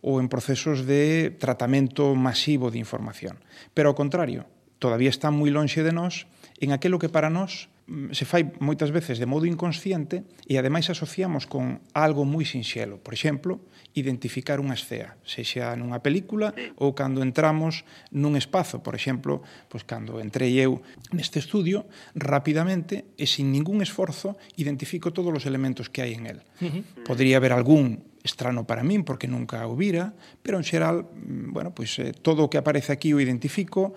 ou 0.00 0.22
en 0.22 0.30
procesos 0.30 0.86
de 0.86 1.34
tratamento 1.42 2.14
masivo 2.14 2.70
de 2.70 2.78
información. 2.78 3.42
Pero, 3.74 3.90
ao 3.90 3.98
contrario, 3.98 4.46
todavía 4.78 5.10
están 5.10 5.34
moi 5.34 5.50
lonxe 5.50 5.82
de 5.82 5.90
nós 5.90 6.30
en 6.62 6.70
aquelo 6.70 7.02
que 7.02 7.10
para 7.10 7.30
nós 7.30 7.66
Mm, 7.88 8.12
se 8.12 8.28
fai 8.28 8.44
moitas 8.60 8.92
veces 8.92 9.16
de 9.16 9.24
modo 9.24 9.48
inconsciente 9.48 10.20
e 10.44 10.60
ademais 10.60 10.92
asociamos 10.92 11.48
con 11.48 11.80
algo 11.96 12.28
moi 12.28 12.44
sinxelo. 12.44 13.00
Por 13.00 13.16
exemplo, 13.16 13.64
identificar 13.96 14.60
unha 14.60 14.76
escea, 14.76 15.16
sexa 15.24 15.72
nunha 15.72 16.04
película 16.04 16.52
ou 16.76 16.92
cando 16.92 17.24
entramos 17.24 17.88
nun 18.12 18.36
espazo. 18.36 18.84
Por 18.84 18.92
exemplo, 18.92 19.40
pois 19.72 19.88
cando 19.88 20.20
entrei 20.20 20.60
eu 20.60 20.84
neste 21.16 21.40
estudio, 21.40 21.88
rapidamente 22.12 23.08
e 23.16 23.24
sin 23.24 23.48
ningún 23.48 23.80
esforzo 23.80 24.36
identifico 24.60 25.08
todos 25.08 25.32
os 25.32 25.48
elementos 25.48 25.88
que 25.88 26.04
hai 26.04 26.12
en 26.12 26.28
el. 26.28 26.38
Uh 26.60 26.68
-huh. 26.68 26.82
Podría 27.08 27.40
haber 27.40 27.56
algún 27.56 28.04
estrano 28.20 28.68
para 28.68 28.84
min 28.84 29.00
porque 29.00 29.24
nunca 29.24 29.64
o 29.64 29.72
vira, 29.72 30.12
pero 30.44 30.60
en 30.60 30.64
xeral, 30.68 31.08
mm, 31.08 31.56
bueno, 31.56 31.72
pois 31.72 31.96
todo 32.20 32.44
o 32.44 32.50
que 32.52 32.60
aparece 32.60 32.92
aquí 32.92 33.16
o 33.16 33.22
identifico 33.24 33.96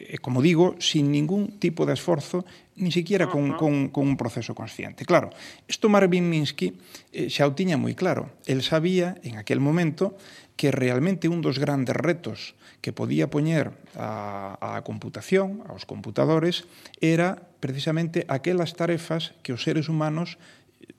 e 0.00 0.16
como 0.16 0.40
digo, 0.40 0.80
sin 0.80 1.12
ningún 1.12 1.60
tipo 1.60 1.84
de 1.84 1.92
esforzo 1.92 2.48
ni 2.80 2.90
siquiera 2.90 3.28
con, 3.28 3.54
con, 3.54 3.92
con 3.92 4.08
un 4.08 4.16
proceso 4.16 4.56
consciente. 4.56 5.04
Claro, 5.04 5.30
isto 5.68 5.92
Marvin 5.92 6.26
Minsky 6.26 6.72
eh, 7.12 7.28
xa 7.28 7.44
o 7.44 7.52
tiña 7.52 7.76
moi 7.76 7.92
claro. 7.92 8.32
El 8.48 8.64
sabía 8.64 9.20
en 9.22 9.36
aquel 9.36 9.60
momento 9.60 10.16
que 10.56 10.72
realmente 10.72 11.28
un 11.28 11.44
dos 11.44 11.60
grandes 11.60 11.96
retos 11.96 12.56
que 12.80 12.92
podía 12.96 13.28
poñer 13.28 13.76
a, 13.96 14.56
a 14.60 14.80
computación, 14.84 15.64
aos 15.68 15.84
computadores, 15.84 16.64
era 17.04 17.48
precisamente 17.60 18.24
aquelas 18.28 18.72
tarefas 18.76 19.36
que 19.44 19.52
os 19.52 19.60
seres 19.64 19.92
humanos 19.92 20.40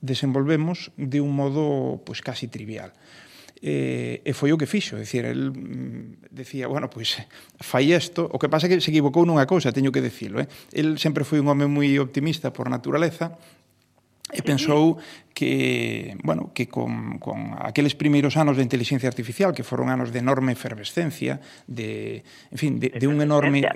desenvolvemos 0.02 0.94
de 0.98 1.22
un 1.22 1.34
modo 1.34 2.02
pues, 2.06 2.22
casi 2.22 2.48
trivial 2.48 2.94
eh, 3.62 4.26
e 4.26 4.32
foi 4.34 4.50
o 4.50 4.58
que 4.58 4.66
fixo, 4.66 4.98
decir, 4.98 5.24
el 5.24 5.54
mm, 5.54 6.34
decía, 6.34 6.66
bueno, 6.66 6.90
pois 6.90 7.22
fai 7.62 7.94
isto, 7.94 8.26
o 8.26 8.42
que 8.42 8.50
pasa 8.50 8.66
é 8.66 8.70
que 8.74 8.82
se 8.82 8.90
equivocou 8.90 9.22
nunha 9.24 9.46
cousa, 9.46 9.70
teño 9.70 9.94
que 9.94 10.02
dicilo, 10.02 10.42
eh? 10.42 10.50
El 10.74 10.98
sempre 10.98 11.22
foi 11.22 11.38
un 11.38 11.48
home 11.48 11.70
moi 11.70 11.90
optimista 12.02 12.50
por 12.50 12.68
naturaleza, 12.74 13.38
e 14.32 14.42
pensou 14.42 14.96
que, 15.36 16.16
bueno, 16.24 16.56
que 16.56 16.72
con, 16.72 17.20
con 17.20 17.56
aqueles 17.60 17.96
primeiros 17.96 18.40
anos 18.40 18.56
de 18.56 18.64
inteligencia 18.64 19.12
artificial 19.12 19.52
que 19.52 19.68
foron 19.68 19.92
anos 19.92 20.16
de 20.16 20.24
enorme 20.24 20.56
efervescencia, 20.56 21.44
de, 21.68 22.24
en 22.52 22.58
fin, 22.58 22.80
de, 22.80 22.96
de 22.96 23.08
un 23.08 23.20
enorme 23.20 23.68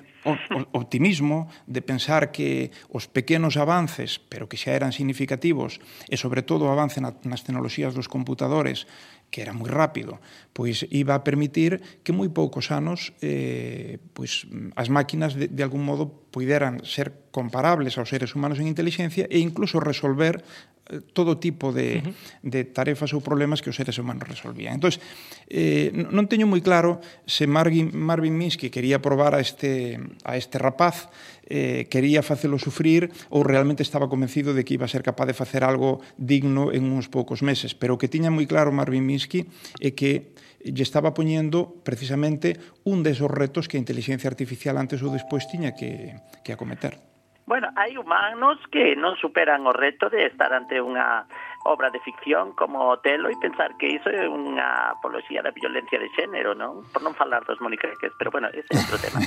optimismo, 0.72 1.52
de 1.68 1.84
pensar 1.84 2.32
que 2.32 2.72
os 2.88 3.12
pequenos 3.12 3.60
avances, 3.60 4.20
pero 4.20 4.48
que 4.48 4.56
xa 4.56 4.72
eran 4.72 4.96
significativos, 4.96 5.84
e 6.08 6.16
sobre 6.16 6.40
todo 6.40 6.68
o 6.68 6.72
avance 6.72 7.04
nas 7.04 7.44
tecnoloxías 7.44 7.92
dos 7.92 8.08
computadores, 8.08 8.88
que 9.36 9.44
era 9.44 9.52
moi 9.52 9.68
rápido, 9.68 10.24
pois 10.56 10.88
iba 10.96 11.12
a 11.12 11.20
permitir 11.20 11.84
que 12.08 12.16
moi 12.16 12.32
poucos 12.32 12.72
anos 12.72 13.12
eh, 13.20 14.00
pois, 14.16 14.48
as 14.80 14.88
máquinas 14.88 15.36
de, 15.36 15.52
de 15.52 15.60
algún 15.60 15.84
modo 15.84 16.08
puderan 16.36 16.84
ser 16.84 17.32
comparables 17.32 17.96
aos 17.96 18.12
seres 18.12 18.36
humanos 18.36 18.60
en 18.60 18.68
inteligencia 18.68 19.24
e 19.32 19.40
incluso 19.40 19.80
resolver 19.80 20.44
eh, 20.92 21.00
todo 21.16 21.40
tipo 21.40 21.72
de, 21.72 22.04
uh 22.04 22.12
-huh. 22.12 22.14
de 22.44 22.68
tarefas 22.68 23.16
ou 23.16 23.24
problemas 23.24 23.64
que 23.64 23.72
os 23.72 23.80
seres 23.80 23.96
humanos 23.96 24.28
resolvían. 24.28 24.76
Entón, 24.76 24.92
eh, 25.48 25.96
non 25.96 26.28
teño 26.28 26.44
moi 26.44 26.60
claro 26.60 27.00
se 27.24 27.48
Marvin, 27.48 27.96
Marvin 27.96 28.36
Minsky 28.36 28.68
quería 28.68 29.00
probar 29.00 29.32
a 29.32 29.40
este, 29.40 29.96
a 30.28 30.36
este 30.36 30.60
rapaz, 30.60 31.08
eh, 31.48 31.88
quería 31.88 32.20
facelo 32.20 32.60
sufrir 32.60 33.08
ou 33.32 33.40
realmente 33.40 33.80
estaba 33.80 34.12
convencido 34.12 34.52
de 34.52 34.68
que 34.68 34.76
iba 34.76 34.84
a 34.84 34.92
ser 34.92 35.08
capaz 35.08 35.32
de 35.32 35.40
facer 35.40 35.64
algo 35.64 36.04
digno 36.20 36.76
en 36.76 36.92
uns 36.92 37.08
poucos 37.08 37.40
meses. 37.40 37.72
Pero 37.80 37.96
o 37.96 38.00
que 38.02 38.12
tiña 38.12 38.28
moi 38.28 38.44
claro 38.44 38.76
Marvin 38.76 39.08
Minsky 39.08 39.48
é 39.80 39.96
que 39.96 40.36
lle 40.66 40.82
estaba 40.82 41.14
poñendo 41.14 41.78
precisamente 41.86 42.58
un 42.82 43.06
desos 43.06 43.30
retos 43.30 43.70
que 43.70 43.78
a 43.78 43.84
inteligencia 43.84 44.30
artificial 44.30 44.82
antes 44.82 45.06
ou 45.06 45.14
despois 45.14 45.46
tiña 45.46 45.78
que, 45.78 46.18
que 46.42 46.54
acometer. 46.54 46.98
Bueno, 47.46 47.70
hai 47.78 47.94
humanos 47.94 48.58
que 48.74 48.98
non 48.98 49.14
superan 49.22 49.70
o 49.70 49.74
reto 49.74 50.10
de 50.10 50.26
estar 50.26 50.50
ante 50.50 50.82
unha 50.82 51.30
obra 51.66 51.90
de 51.90 52.00
ficción 52.00 52.54
como 52.54 52.90
Otelo 52.90 53.30
e 53.30 53.36
pensar 53.42 53.76
que 53.78 53.98
iso 53.98 54.10
é 54.10 54.30
unha 54.30 54.94
apoloxía 54.94 55.42
da 55.42 55.50
violencia 55.50 55.98
de 55.98 56.10
xénero, 56.14 56.54
non? 56.54 56.86
Por 56.94 57.02
non 57.02 57.18
falar 57.18 57.42
dos 57.42 57.58
monicreques, 57.58 58.14
pero 58.22 58.30
bueno, 58.30 58.54
ese 58.54 58.70
é 58.70 58.78
outro 58.78 58.98
tema. 59.02 59.18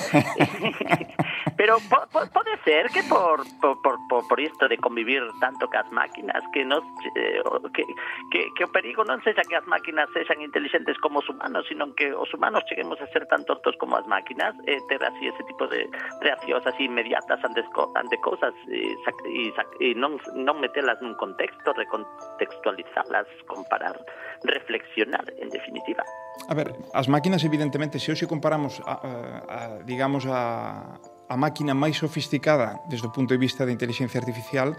pero 1.59 1.83
po, 1.91 2.07
po, 2.15 2.23
pode 2.31 2.55
ser 2.63 2.87
que 2.95 3.03
por, 3.11 3.43
por, 3.59 3.83
por, 3.83 4.23
por 4.31 4.39
isto 4.39 4.71
de 4.71 4.79
convivir 4.79 5.27
tanto 5.43 5.67
cas 5.67 5.91
máquinas 5.91 6.39
que 6.55 6.63
nos 6.63 6.87
eh, 7.19 7.43
que, 7.75 7.83
que, 8.31 8.41
que 8.55 8.63
o 8.63 8.71
perigo 8.71 9.03
non 9.03 9.19
sexa 9.27 9.43
que 9.43 9.59
as 9.59 9.67
máquinas 9.67 10.07
sexan 10.15 10.39
inteligentes 10.39 10.95
como 11.03 11.19
os 11.19 11.27
humanos, 11.27 11.67
sino 11.67 11.91
que 11.99 12.15
os 12.15 12.31
humanos 12.31 12.63
cheguemos 12.71 13.03
a 13.03 13.11
ser 13.11 13.27
tan 13.27 13.43
tortos 13.51 13.75
como 13.83 13.99
as 13.99 14.07
máquinas 14.07 14.55
e 14.63 14.79
eh, 14.79 14.81
ter 14.87 15.03
así 15.03 15.27
ese 15.27 15.43
tipo 15.51 15.67
de 15.67 15.91
reaccións 16.23 16.63
así 16.71 16.87
inmediatas 16.87 17.43
ante, 17.43 17.67
ante 17.99 18.17
cousas 18.23 18.55
e, 18.71 18.95
e, 19.27 19.51
e 19.83 19.89
non, 19.99 20.23
non 20.39 20.63
metelas 20.63 21.03
nun 21.03 21.19
contexto, 21.19 21.75
recontexto 21.75 22.28
contextualizarlas, 22.29 23.27
comparar, 23.47 23.97
reflexionar, 24.45 25.25
en 25.39 25.49
definitiva. 25.49 26.05
A 26.49 26.55
ver, 26.55 26.75
as 26.95 27.09
máquinas 27.09 27.43
evidentemente 27.43 27.99
se 27.99 28.13
hoxe 28.13 28.31
comparamos 28.31 28.79
a, 28.87 28.95
a, 28.95 29.13
a 29.49 29.61
digamos 29.83 30.27
a 30.29 31.01
a 31.29 31.37
máquina 31.37 31.77
máis 31.77 32.01
sofisticada 32.01 32.81
desde 32.89 33.05
o 33.05 33.13
punto 33.13 33.37
de 33.37 33.41
vista 33.41 33.69
da 33.69 33.75
inteligencia 33.75 34.17
artificial 34.17 34.73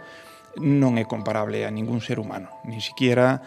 non 0.58 0.98
é 0.98 1.06
comparable 1.06 1.62
a 1.62 1.70
ningún 1.70 2.02
ser 2.02 2.18
humano, 2.18 2.50
nin 2.66 2.82
siquiera 2.82 3.46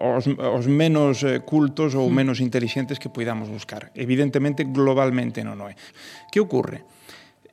os, 0.00 0.24
os 0.28 0.66
menos 0.68 1.24
eh, 1.24 1.40
cultos 1.40 1.96
ou 1.96 2.08
mm. 2.08 2.12
menos 2.12 2.38
inteligentes 2.44 3.00
que 3.00 3.08
poidamos 3.08 3.48
buscar. 3.48 3.88
Evidentemente, 3.96 4.68
globalmente 4.68 5.44
non 5.44 5.60
o 5.60 5.68
é. 5.68 5.76
Que 6.28 6.40
ocorre? 6.40 6.84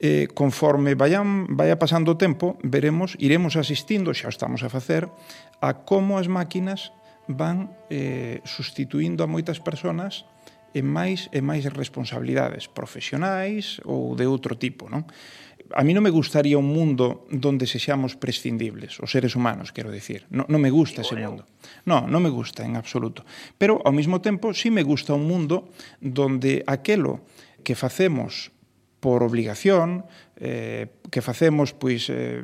eh, 0.04 0.28
conforme 0.34 1.00
vayan, 1.00 1.48
vaya 1.56 1.80
pasando 1.80 2.12
o 2.12 2.20
tempo, 2.20 2.60
veremos, 2.60 3.16
iremos 3.24 3.56
asistindo, 3.56 4.12
xa 4.12 4.28
estamos 4.28 4.60
a 4.60 4.70
facer, 4.70 5.08
a 5.64 5.88
como 5.88 6.20
as 6.20 6.28
máquinas 6.28 6.92
van 7.32 7.72
eh, 7.88 8.44
sustituindo 8.44 9.24
a 9.24 9.32
moitas 9.32 9.64
personas 9.64 10.28
en 10.76 10.92
máis 10.92 11.32
e 11.32 11.40
máis 11.40 11.64
responsabilidades 11.72 12.68
profesionais 12.68 13.80
ou 13.88 14.12
de 14.20 14.28
outro 14.28 14.60
tipo, 14.60 14.92
non? 14.92 15.08
A 15.72 15.88
mí 15.88 15.96
non 15.96 16.04
me 16.04 16.12
gustaría 16.12 16.60
un 16.60 16.68
mundo 16.68 17.24
donde 17.32 17.64
se 17.64 17.80
xamos 17.80 18.20
prescindibles, 18.20 19.00
os 19.00 19.08
seres 19.08 19.40
humanos, 19.40 19.72
quero 19.72 19.88
dicir. 19.88 20.28
Non, 20.28 20.44
non 20.52 20.60
me 20.60 20.68
gusta 20.68 21.00
ese 21.00 21.16
mundo. 21.16 21.48
Non, 21.88 22.12
non 22.12 22.20
me 22.20 22.30
gusta 22.30 22.68
en 22.68 22.76
absoluto. 22.76 23.24
Pero, 23.56 23.80
ao 23.88 23.96
mesmo 23.96 24.20
tempo, 24.20 24.52
sí 24.52 24.68
me 24.68 24.84
gusta 24.84 25.16
un 25.16 25.26
mundo 25.26 25.72
donde 26.04 26.62
aquelo 26.68 27.24
que 27.64 27.74
facemos 27.74 28.53
por 29.04 29.20
obligación 29.20 30.08
eh, 30.40 31.04
que 31.12 31.20
facemos 31.20 31.76
pois 31.76 32.08
eh, 32.08 32.40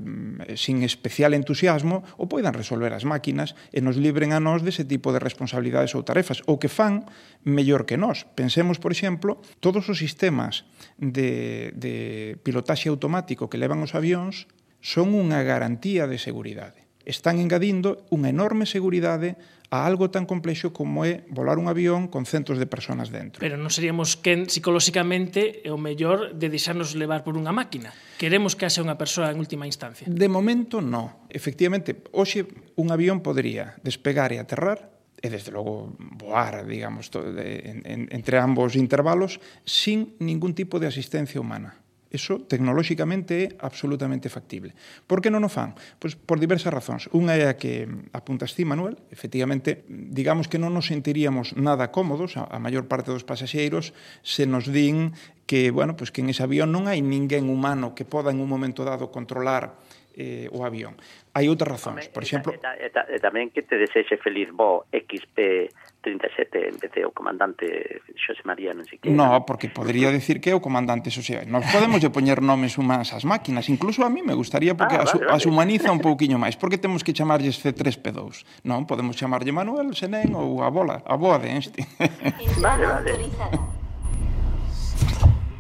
sin 0.60 0.84
especial 0.84 1.32
entusiasmo 1.32 2.04
o 2.20 2.28
poidan 2.28 2.52
resolver 2.52 2.92
as 2.92 3.08
máquinas 3.08 3.56
e 3.72 3.80
nos 3.80 3.96
libren 3.96 4.36
a 4.36 4.44
nós 4.44 4.60
dese 4.60 4.84
tipo 4.84 5.16
de 5.16 5.24
responsabilidades 5.24 5.96
ou 5.96 6.04
tarefas 6.04 6.44
ou 6.52 6.60
que 6.60 6.68
fan 6.68 7.08
mellor 7.48 7.88
que 7.88 7.96
nós. 7.96 8.28
Pensemos, 8.36 8.76
por 8.76 8.92
exemplo, 8.92 9.40
todos 9.64 9.88
os 9.88 9.96
sistemas 9.96 10.68
de, 11.00 11.72
de 11.80 12.36
pilotaxe 12.44 12.92
automático 12.92 13.48
que 13.48 13.56
levan 13.56 13.80
os 13.80 13.96
avións 13.96 14.52
son 14.84 15.16
unha 15.16 15.40
garantía 15.48 16.12
de 16.12 16.20
seguridade. 16.20 16.92
Están 17.08 17.40
engadindo 17.40 18.04
unha 18.12 18.28
enorme 18.28 18.68
seguridade 18.68 19.40
a 19.70 19.86
algo 19.86 20.10
tan 20.10 20.26
complexo 20.26 20.74
como 20.74 21.06
é 21.06 21.22
volar 21.30 21.62
un 21.62 21.70
avión 21.70 22.10
con 22.10 22.26
centos 22.26 22.58
de 22.58 22.66
personas 22.66 23.14
dentro. 23.14 23.38
Pero 23.38 23.54
non 23.54 23.70
seríamos 23.70 24.18
quen 24.18 24.50
psicolóxicamente 24.50 25.62
é 25.62 25.70
o 25.70 25.78
mellor 25.78 26.34
de 26.34 26.50
deixarnos 26.50 26.98
levar 26.98 27.22
por 27.22 27.38
unha 27.38 27.54
máquina. 27.54 27.94
Queremos 28.18 28.58
que 28.58 28.66
haxe 28.66 28.82
unha 28.82 28.98
persoa 28.98 29.30
en 29.30 29.38
última 29.38 29.70
instancia. 29.70 30.10
De 30.10 30.30
momento, 30.30 30.82
no. 30.82 31.30
Efectivamente, 31.30 32.02
hoxe 32.18 32.50
un 32.82 32.90
avión 32.90 33.22
podría 33.22 33.78
despegar 33.86 34.34
e 34.34 34.42
aterrar 34.42 34.90
e 35.20 35.28
desde 35.30 35.52
logo 35.52 35.94
voar, 36.00 36.66
digamos, 36.66 37.12
todo, 37.12 37.30
de, 37.30 37.60
en, 37.62 37.78
en, 37.86 38.00
entre 38.10 38.40
ambos 38.40 38.74
intervalos 38.74 39.38
sin 39.68 40.16
ningún 40.18 40.56
tipo 40.56 40.80
de 40.80 40.88
asistencia 40.88 41.38
humana. 41.38 41.78
Eso 42.10 42.42
tecnolóxicamente 42.42 43.34
é 43.38 43.46
absolutamente 43.62 44.34
factible. 44.34 44.74
Por 45.06 45.22
que 45.22 45.30
non 45.30 45.46
o 45.46 45.52
fan? 45.52 45.78
Pois 46.02 46.18
por 46.18 46.42
diversas 46.42 46.74
razóns. 46.74 47.06
Unha 47.14 47.38
é 47.38 47.46
a 47.46 47.54
que 47.54 47.86
apuntas 48.18 48.58
ti, 48.58 48.66
Manuel, 48.66 48.98
efectivamente, 49.14 49.86
digamos 49.88 50.50
que 50.50 50.58
non 50.58 50.74
nos 50.74 50.90
sentiríamos 50.90 51.54
nada 51.54 51.94
cómodos, 51.94 52.34
a, 52.34 52.50
a 52.50 52.58
maior 52.58 52.90
parte 52.90 53.14
dos 53.14 53.28
pasaxeiros, 53.28 53.94
se 54.26 54.50
nos 54.50 54.66
din 54.66 55.14
que, 55.46 55.70
bueno, 55.70 55.94
pois 55.94 56.10
que 56.10 56.26
en 56.26 56.34
ese 56.34 56.42
avión 56.42 56.74
non 56.74 56.90
hai 56.90 57.02
ninguén 57.06 57.46
humano 57.46 57.94
que 57.94 58.10
poda 58.10 58.34
en 58.34 58.42
un 58.42 58.50
momento 58.50 58.82
dado 58.82 59.14
controlar 59.14 59.78
eh, 60.18 60.50
o 60.50 60.66
avión. 60.66 60.98
Hai 61.38 61.46
outras 61.46 61.78
razóns, 61.78 62.10
por 62.10 62.26
exemplo... 62.26 62.52
E, 62.54 62.60
e, 62.60 62.90
e, 62.90 63.16
e 63.16 63.18
tamén 63.22 63.54
que 63.54 63.62
te 63.62 63.78
desexe 63.78 64.18
feliz 64.18 64.50
bo 64.50 64.90
XP 64.90 65.70
37 66.02 66.70
empecé 66.70 67.04
o 67.04 67.12
comandante 67.12 68.00
Xosé 68.16 68.48
María 68.48 68.72
non 68.72 68.88
sei 68.88 69.04
que. 69.04 69.12
No, 69.12 69.44
porque 69.44 69.68
podría 69.68 70.16
decir 70.16 70.40
que 70.40 70.52
é 70.52 70.56
o 70.56 70.64
comandante 70.64 71.12
Xosé. 71.12 71.44
Nos 71.44 71.68
podemos 71.68 72.00
de 72.00 72.08
poñer 72.08 72.40
nomes 72.40 72.80
humanas 72.80 73.12
ás 73.12 73.28
máquinas, 73.28 73.68
incluso 73.68 74.08
a 74.08 74.10
mí 74.10 74.24
me 74.24 74.32
gustaría 74.32 74.80
porque 74.80 74.96
ah, 74.96 75.04
vale, 75.04 75.12
as, 75.12 75.20
vale. 75.20 75.36
as 75.36 75.44
humaniza 75.44 75.92
un 75.92 76.00
pouquiño 76.00 76.40
máis. 76.40 76.56
Por 76.56 76.72
que 76.72 76.80
temos 76.80 77.04
que 77.04 77.12
chamarlles 77.12 77.60
C3P2? 77.60 78.64
Non, 78.64 78.88
podemos 78.88 79.20
chamarlle 79.20 79.52
Manuel, 79.52 79.92
Senén 79.92 80.32
ou 80.32 80.64
a 80.64 80.72
bola, 80.72 81.04
a 81.04 81.20
boa 81.20 81.36
de 81.36 81.52
Einstein. 81.52 81.88
Vale, 82.64 82.86
vale. 82.86 83.14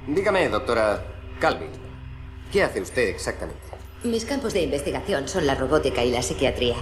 Dígame, 0.08 0.49
doctora 0.49 1.04
Calvin, 1.39 1.69
¿qué 2.52 2.63
hace 2.63 2.82
usted 2.82 3.08
exactamente? 3.10 3.62
Mis 4.04 4.25
campos 4.25 4.54
de 4.54 4.63
investigación 4.63 5.28
son 5.28 5.45
la 5.45 5.56
robótica 5.56 6.04
y 6.04 6.12
la 6.12 6.21
psiquiatría. 6.21 6.75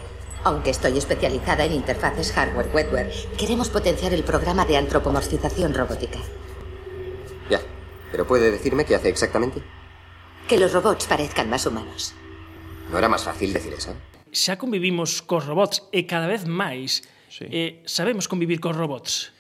Aunque 0.48 0.70
estoy 0.70 0.98
especializada 0.98 1.66
en 1.66 1.74
interfaces 1.74 2.32
hardware-wetware, 2.32 3.12
queremos 3.38 3.68
potenciar 3.68 4.14
el 4.14 4.24
programa 4.24 4.64
de 4.64 4.78
antropomorfización 4.78 5.74
robótica. 5.74 6.20
Ya, 7.50 7.60
pero 8.14 8.26
puede 8.26 8.50
decirme 8.50 8.86
qué 8.86 8.96
hace 8.96 9.10
exactamente. 9.10 9.62
Que 10.48 10.58
los 10.58 10.72
robots 10.72 11.06
parezcan 11.06 11.50
más 11.50 11.66
humanos. 11.66 12.16
¿No 12.90 12.98
era 12.98 13.10
más 13.10 13.26
fácil 13.26 13.52
decir 13.52 13.74
eso? 13.74 13.92
Xa 14.32 14.56
convivimos 14.56 15.20
cos 15.20 15.44
robots 15.44 15.84
e 15.92 16.08
cada 16.08 16.32
vez 16.32 16.48
máis 16.48 17.04
sí. 17.28 17.44
eh, 17.52 17.84
sabemos 17.84 18.32
convivir 18.32 18.64
cos 18.64 18.80
robots. 18.80 19.36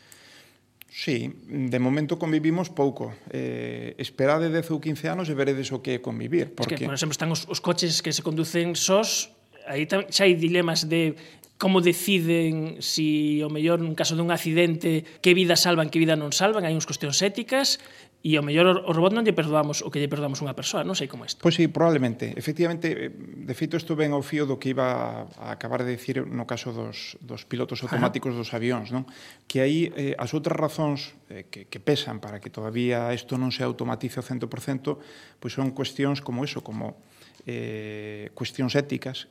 Sí, 0.92 1.32
de 1.48 1.80
momento 1.80 2.20
convivimos 2.20 2.68
pouco. 2.68 3.16
Eh, 3.32 3.96
esperade 3.96 4.52
10 4.52 4.76
ou 4.76 4.84
15 4.84 5.08
anos 5.08 5.32
e 5.32 5.34
veredes 5.40 5.72
o 5.72 5.80
que 5.80 5.96
é 5.96 6.00
convivir. 6.04 6.52
Porque... 6.52 6.76
Es 6.76 6.84
que, 6.84 6.90
por 6.92 7.00
exemplo, 7.00 7.16
están 7.16 7.32
os, 7.32 7.48
os 7.48 7.64
coches 7.64 8.04
que 8.04 8.12
se 8.12 8.20
conducen 8.20 8.76
sós 8.76 9.37
aí 9.68 9.86
tam, 9.86 10.08
xa 10.08 10.26
hai 10.26 10.40
dilemas 10.40 10.88
de 10.88 11.16
como 11.58 11.82
deciden 11.82 12.82
si 12.86 13.42
o 13.42 13.50
mellor 13.50 13.82
nun 13.82 13.98
caso 13.98 14.14
dun 14.14 14.30
accidente 14.30 15.02
que 15.26 15.34
vida 15.34 15.58
salvan, 15.58 15.90
que 15.90 15.98
vida 15.98 16.14
non 16.14 16.30
salvan, 16.30 16.64
hai 16.64 16.78
uns 16.78 16.86
cuestións 16.86 17.18
éticas 17.26 17.82
e 18.22 18.38
o 18.38 18.46
mellor 18.46 18.86
o 18.86 18.92
robot 18.94 19.14
non 19.14 19.26
lle 19.26 19.34
perdoamos 19.34 19.82
o 19.82 19.90
que 19.90 19.98
lle 19.98 20.10
perdoamos 20.10 20.42
unha 20.46 20.54
persoa, 20.54 20.86
non 20.86 20.94
sei 20.94 21.10
como 21.10 21.26
isto. 21.26 21.42
Pois 21.42 21.58
sí, 21.58 21.66
probablemente. 21.70 22.34
Efectivamente, 22.38 23.10
de 23.14 23.54
feito 23.58 23.74
isto 23.78 23.98
ben 23.98 24.14
ao 24.14 24.22
fío 24.22 24.46
do 24.46 24.62
que 24.62 24.74
iba 24.74 25.26
a 25.38 25.54
acabar 25.54 25.82
de 25.82 25.98
dicir 25.98 26.26
no 26.30 26.46
caso 26.46 26.70
dos, 26.70 27.18
dos 27.26 27.46
pilotos 27.50 27.82
automáticos 27.82 28.34
Ajá. 28.34 28.40
dos 28.42 28.50
avións, 28.54 28.94
non? 28.94 29.10
Que 29.50 29.66
aí 29.66 29.90
eh, 29.98 30.14
as 30.18 30.38
outras 30.38 30.58
razóns 30.58 31.18
eh, 31.34 31.50
que, 31.50 31.66
que 31.66 31.82
pesan 31.82 32.22
para 32.22 32.38
que 32.38 32.54
todavía 32.54 33.10
isto 33.18 33.38
non 33.42 33.50
se 33.50 33.66
automatice 33.66 34.22
ao 34.22 34.26
100%, 34.26 35.42
pois 35.42 35.54
son 35.54 35.74
cuestións 35.74 36.22
como 36.22 36.46
eso, 36.46 36.62
como 36.62 37.02
eh, 37.50 38.30
cuestións 38.38 38.78
éticas 38.78 39.26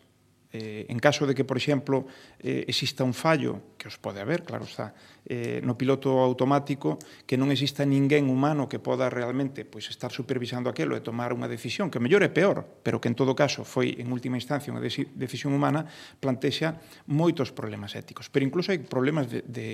Eh, 0.53 0.87
en 0.89 0.99
caso 0.99 1.27
de 1.27 1.35
que, 1.35 1.45
por 1.45 1.57
exemplo, 1.57 2.07
eh, 2.39 2.65
exista 2.69 3.03
un 3.03 3.13
fallo, 3.13 3.77
que 3.77 3.89
os 3.91 3.99
pode 3.99 4.23
haber, 4.23 4.47
claro 4.47 4.65
está, 4.65 4.95
eh, 5.27 5.59
no 5.63 5.75
piloto 5.75 6.23
automático, 6.23 6.99
que 7.27 7.35
non 7.35 7.51
exista 7.51 7.83
ninguén 7.83 8.31
humano 8.31 8.71
que 8.71 8.79
poda 8.79 9.11
realmente 9.11 9.67
pois, 9.67 9.91
estar 9.91 10.15
supervisando 10.15 10.71
aquelo 10.71 10.95
e 10.95 11.03
tomar 11.03 11.35
unha 11.35 11.51
decisión, 11.51 11.91
que 11.91 11.99
mellor 11.99 12.23
é 12.23 12.31
peor, 12.31 12.63
pero 12.87 13.03
que 13.03 13.11
en 13.11 13.19
todo 13.19 13.35
caso 13.35 13.67
foi, 13.67 13.99
en 13.99 14.09
última 14.15 14.39
instancia, 14.39 14.71
unha 14.71 14.83
decisión 14.83 15.51
humana, 15.51 15.85
plantexa 16.23 16.79
moitos 17.11 17.51
problemas 17.51 17.99
éticos. 17.99 18.31
Pero 18.31 18.47
incluso 18.47 18.71
hai 18.71 18.79
problemas 18.79 19.27
de, 19.27 19.43
de 19.51 19.69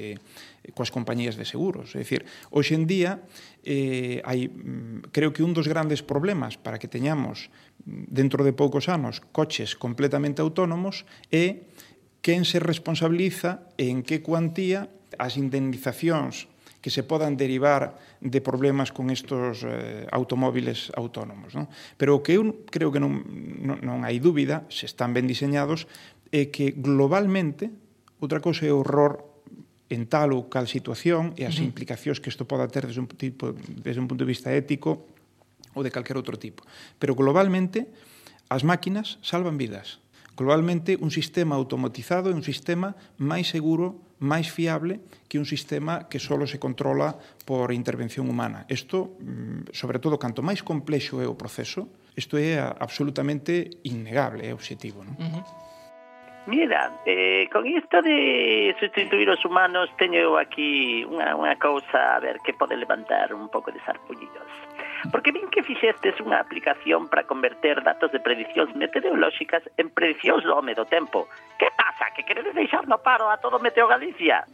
coas 0.73 0.89
compañías 0.89 1.37
de 1.37 1.45
seguros. 1.45 1.93
É 1.93 2.01
dicir, 2.01 2.25
hoxe 2.49 2.73
en 2.73 2.89
día, 2.89 3.21
eh, 3.61 4.25
hai, 4.25 4.49
mm, 4.49 5.13
creo 5.13 5.37
que 5.37 5.45
un 5.45 5.53
dos 5.53 5.69
grandes 5.69 6.01
problemas 6.01 6.57
para 6.57 6.81
que 6.81 6.89
teñamos 6.89 7.53
dentro 7.87 8.45
de 8.47 8.55
poucos 8.55 8.87
anos 8.87 9.23
coches 9.35 9.75
completamente 9.75 10.43
autónomos 10.43 11.05
e 11.31 11.67
quen 12.23 12.47
se 12.47 12.63
responsabiliza 12.63 13.67
e 13.75 13.91
en 13.91 14.07
que 14.07 14.23
cuantía 14.23 14.87
as 15.19 15.35
indemnizacións 15.35 16.47
que 16.83 16.91
se 16.91 17.07
podan 17.07 17.39
derivar 17.39 17.95
de 18.19 18.43
problemas 18.43 18.91
con 18.91 19.11
estos 19.11 19.63
eh, 19.63 20.07
automóviles 20.11 20.91
autónomos. 20.99 21.55
Non? 21.55 21.71
Pero 21.95 22.19
o 22.19 22.23
que 22.27 22.35
eu 22.35 22.67
creo 22.67 22.91
que 22.91 22.99
non, 22.99 23.23
non, 23.63 23.79
non 23.83 24.03
hai 24.03 24.19
dúbida, 24.19 24.67
se 24.67 24.91
están 24.91 25.15
ben 25.15 25.31
diseñados, 25.31 25.87
é 26.35 26.51
que 26.51 26.75
globalmente, 26.75 27.71
outra 28.19 28.43
cousa 28.43 28.67
é 28.67 28.75
o 28.75 28.83
horror 28.83 29.23
en 29.93 30.11
tal 30.11 30.35
ou 30.35 30.51
cal 30.51 30.67
situación 30.67 31.37
e 31.39 31.47
as 31.47 31.63
implicacións 31.63 32.19
que 32.19 32.33
isto 32.33 32.51
poda 32.51 32.67
ter 32.67 32.89
desde 32.91 32.99
un, 32.99 33.07
tipo, 33.07 33.55
desde 33.55 34.03
un 34.03 34.11
punto 34.11 34.27
de 34.27 34.33
vista 34.35 34.51
ético 34.51 35.07
ou 35.75 35.83
de 35.83 35.91
calquer 35.91 36.17
outro 36.17 36.37
tipo. 36.37 36.65
Pero 36.99 37.17
globalmente, 37.17 37.89
as 38.49 38.63
máquinas 38.63 39.17
salvan 39.25 39.57
vidas. 39.57 40.03
Globalmente, 40.37 40.97
un 40.97 41.13
sistema 41.13 41.57
automatizado 41.57 42.33
é 42.33 42.35
un 42.35 42.45
sistema 42.45 42.97
máis 43.21 43.53
seguro, 43.53 44.17
máis 44.25 44.49
fiable 44.49 45.05
que 45.29 45.37
un 45.37 45.45
sistema 45.45 46.09
que 46.09 46.17
só 46.17 46.41
se 46.49 46.57
controla 46.57 47.13
por 47.45 47.69
intervención 47.73 48.31
humana. 48.33 48.65
Isto, 48.73 49.17
mm, 49.21 49.77
sobre 49.77 50.01
todo, 50.01 50.17
canto 50.17 50.41
máis 50.41 50.65
complexo 50.65 51.21
é 51.21 51.29
o 51.29 51.37
proceso, 51.37 51.93
isto 52.17 52.41
é 52.41 52.57
absolutamente 52.57 53.83
innegable, 53.85 54.41
é 54.49 54.57
obxectivo. 54.57 55.05
Non? 55.05 55.17
Uh 55.21 55.29
-huh. 55.29 55.45
Mira, 56.47 56.91
eh, 57.07 57.47
con 57.53 57.67
isto 57.67 58.03
de 58.03 58.75
sustituir 58.81 59.31
os 59.31 59.45
humanos 59.45 59.87
teño 59.95 60.35
aquí 60.35 61.07
unha, 61.07 61.39
unha 61.39 61.55
cousa 61.55 62.17
a 62.17 62.19
ver 62.19 62.43
que 62.43 62.51
pode 62.51 62.75
levantar 62.75 63.31
un 63.31 63.47
pouco 63.47 63.71
de 63.71 63.79
sarpullidos. 63.87 64.51
Porque 65.11 65.33
vin 65.33 65.51
que 65.51 65.67
fixestes 65.67 66.15
unha 66.23 66.39
aplicación 66.39 67.11
para 67.11 67.27
converter 67.27 67.83
datos 67.83 68.15
de 68.15 68.23
predicións 68.23 68.71
meteorolóxicas 68.79 69.67
en 69.75 69.91
predicións 69.91 70.47
do 70.47 70.55
home 70.55 70.79
do 70.79 70.87
tempo. 70.87 71.27
Que 71.59 71.67
pasa? 71.75 72.15
Que 72.15 72.23
queredes 72.23 72.55
deixar 72.55 72.87
no 72.87 73.03
paro 73.03 73.27
a 73.27 73.43
todo 73.43 73.59
Meteo 73.59 73.91
Galicia? 73.91 74.47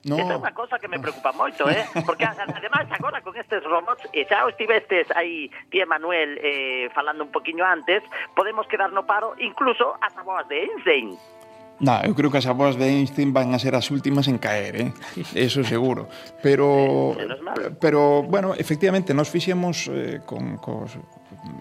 No. 0.00 0.16
Esa 0.16 0.32
é 0.32 0.38
unha 0.40 0.54
cosa 0.56 0.80
que 0.80 0.88
me 0.88 0.96
preocupa 0.96 1.28
moito, 1.36 1.68
eh? 1.68 1.84
Porque 2.08 2.24
ademais 2.24 2.88
agora 2.88 3.20
con 3.20 3.36
estes 3.36 3.60
robots, 3.68 4.06
eh, 4.16 4.24
e 4.24 4.28
xa 4.30 4.48
os 4.48 4.56
tivestes 4.56 5.10
aí 5.12 5.52
tía 5.68 5.84
Manuel 5.84 6.40
eh, 6.40 6.88
falando 6.96 7.20
un 7.26 7.32
poquinho 7.34 7.66
antes, 7.68 8.00
podemos 8.32 8.64
quedar 8.64 8.94
no 8.96 9.04
paro 9.04 9.36
incluso 9.36 9.98
as 10.00 10.16
aboas 10.16 10.48
de 10.48 10.64
Einstein. 10.64 11.18
Na, 11.80 12.04
eu 12.04 12.12
creo 12.12 12.28
que 12.28 12.36
as 12.36 12.44
avoas 12.44 12.76
de 12.76 12.84
Einstein 12.84 13.32
van 13.32 13.56
a 13.56 13.58
ser 13.58 13.72
as 13.72 13.88
últimas 13.88 14.28
en 14.28 14.36
caer, 14.36 14.76
eh? 14.76 14.90
Eso 15.32 15.64
seguro. 15.64 16.12
Pero 16.44 17.16
pero 17.80 18.20
bueno, 18.22 18.52
efectivamente 18.52 19.16
nos 19.16 19.32
fixemos 19.32 19.88
eh, 19.88 20.20
con 20.28 20.60
cos 20.60 21.00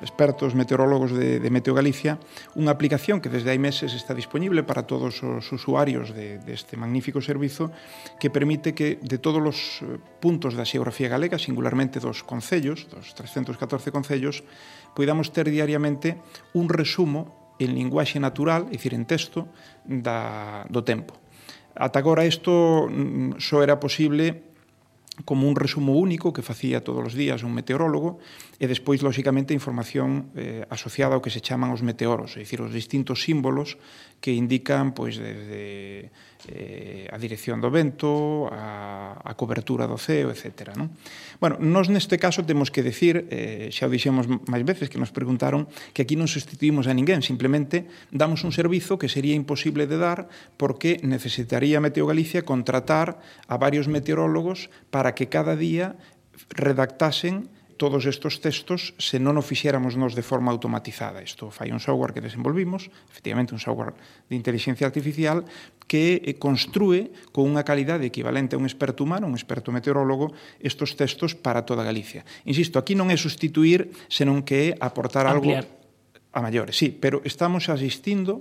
expertos 0.01 0.55
meteorólogos 0.55 1.15
de, 1.15 1.39
de 1.39 1.49
Meteo 1.49 1.71
Galicia 1.71 2.19
unha 2.59 2.75
aplicación 2.75 3.23
que 3.23 3.31
desde 3.31 3.55
hai 3.55 3.61
meses 3.61 3.95
está 3.95 4.11
disponible 4.11 4.67
para 4.67 4.83
todos 4.83 5.23
os 5.23 5.47
usuarios 5.55 6.11
de, 6.11 6.35
deste 6.43 6.75
de 6.75 6.83
magnífico 6.83 7.23
servizo 7.23 7.71
que 8.19 8.27
permite 8.27 8.75
que 8.75 8.99
de 8.99 9.17
todos 9.23 9.39
os 9.39 9.59
eh, 9.87 9.95
puntos 10.19 10.59
da 10.59 10.67
xeografía 10.67 11.07
galega, 11.07 11.39
singularmente 11.39 12.03
dos 12.03 12.27
concellos, 12.27 12.91
dos 12.91 13.15
314 13.15 13.55
concellos, 13.95 14.43
poidamos 14.91 15.31
ter 15.31 15.47
diariamente 15.47 16.19
un 16.51 16.67
resumo 16.67 17.38
en 17.59 17.75
linguaxe 17.75 18.19
natural, 18.19 18.71
é 18.71 18.79
dicir, 18.79 18.95
en 18.95 19.05
texto, 19.05 19.51
da, 19.83 20.63
do 20.71 20.81
tempo. 20.81 21.19
Ata 21.75 21.99
agora 21.99 22.25
isto 22.25 22.87
mm, 22.87 23.39
só 23.39 23.61
era 23.61 23.79
posible 23.79 24.49
como 25.25 25.47
un 25.47 25.55
resumo 25.55 25.99
único 25.99 26.31
que 26.31 26.41
facía 26.41 26.83
todos 26.83 27.11
os 27.11 27.13
días 27.13 27.43
un 27.43 27.53
meteorólogo, 27.53 28.19
e 28.59 28.67
despois, 28.67 28.99
lóxicamente, 28.99 29.55
información 29.55 30.35
eh, 30.35 30.67
asociada 30.67 31.15
ao 31.15 31.23
que 31.23 31.31
se 31.31 31.39
chaman 31.39 31.71
os 31.71 31.79
meteoros, 31.79 32.35
é 32.35 32.43
dicir, 32.43 32.59
os 32.59 32.75
distintos 32.75 33.23
símbolos 33.23 33.79
que 34.19 34.35
indican 34.35 34.91
pois, 34.91 35.15
desde 35.15 36.11
eh, 36.51 37.07
a 37.07 37.15
dirección 37.15 37.63
do 37.63 37.71
vento, 37.71 38.51
a, 38.51 39.15
a 39.15 39.33
cobertura 39.39 39.87
do 39.87 39.95
ceo, 39.95 40.27
etc. 40.27 40.75
Non? 40.75 40.91
Bueno, 41.39 41.55
nos 41.63 41.87
neste 41.87 42.19
caso 42.19 42.43
temos 42.43 42.67
que 42.67 42.83
decir, 42.83 43.31
eh, 43.31 43.71
xa 43.71 43.87
o 43.87 43.91
dixemos 43.91 44.27
máis 44.27 44.67
veces 44.67 44.91
que 44.91 44.99
nos 44.99 45.15
preguntaron, 45.15 45.71
que 45.95 46.03
aquí 46.03 46.19
non 46.19 46.27
sustituímos 46.27 46.91
a 46.91 46.93
ninguén, 46.95 47.23
simplemente 47.23 47.87
damos 48.11 48.43
un 48.43 48.51
servizo 48.51 48.99
que 48.99 49.07
sería 49.07 49.39
imposible 49.39 49.87
de 49.87 49.95
dar 49.95 50.27
porque 50.59 50.99
necesitaría 50.99 51.79
Meteo 51.79 52.11
Galicia 52.11 52.43
contratar 52.43 53.23
a 53.47 53.55
varios 53.55 53.87
meteorólogos 53.87 54.67
para 54.91 55.15
que 55.15 55.31
cada 55.31 55.55
día 55.55 55.95
redactasen 56.51 57.47
todos 57.79 58.03
estes 58.03 58.43
textos 58.43 58.91
se 58.99 59.23
non 59.23 59.39
o 59.39 59.43
fixéramos 59.43 59.95
nós 59.95 60.11
de 60.11 60.19
forma 60.19 60.51
automatizada. 60.51 61.23
Isto 61.23 61.47
fai 61.47 61.71
un 61.71 61.79
software 61.79 62.11
que 62.11 62.19
desenvolvimos, 62.19 62.91
efectivamente 63.07 63.55
un 63.55 63.63
software 63.63 63.95
de 64.27 64.35
inteligencia 64.35 64.83
artificial, 64.83 65.47
que 65.87 66.19
eh, 66.19 66.35
construe 66.35 67.15
con 67.31 67.47
unha 67.47 67.63
calidade 67.63 68.03
equivalente 68.03 68.59
a 68.59 68.59
un 68.59 68.67
experto 68.67 69.07
humano, 69.07 69.31
un 69.31 69.39
experto 69.39 69.71
meteorólogo, 69.71 70.35
estos 70.59 70.99
textos 70.99 71.39
para 71.39 71.63
toda 71.63 71.87
Galicia. 71.87 72.27
Insisto, 72.43 72.75
aquí 72.75 72.99
non 72.99 73.07
é 73.07 73.15
sustituir, 73.15 73.95
senón 74.11 74.43
que 74.43 74.75
é 74.75 74.83
aportar 74.83 75.23
Ampliar. 75.23 75.63
algo 75.63 75.78
a 76.31 76.41
maiores, 76.41 76.77
sí, 76.77 76.93
pero 76.93 77.21
estamos 77.25 77.73
asistindo 77.73 78.37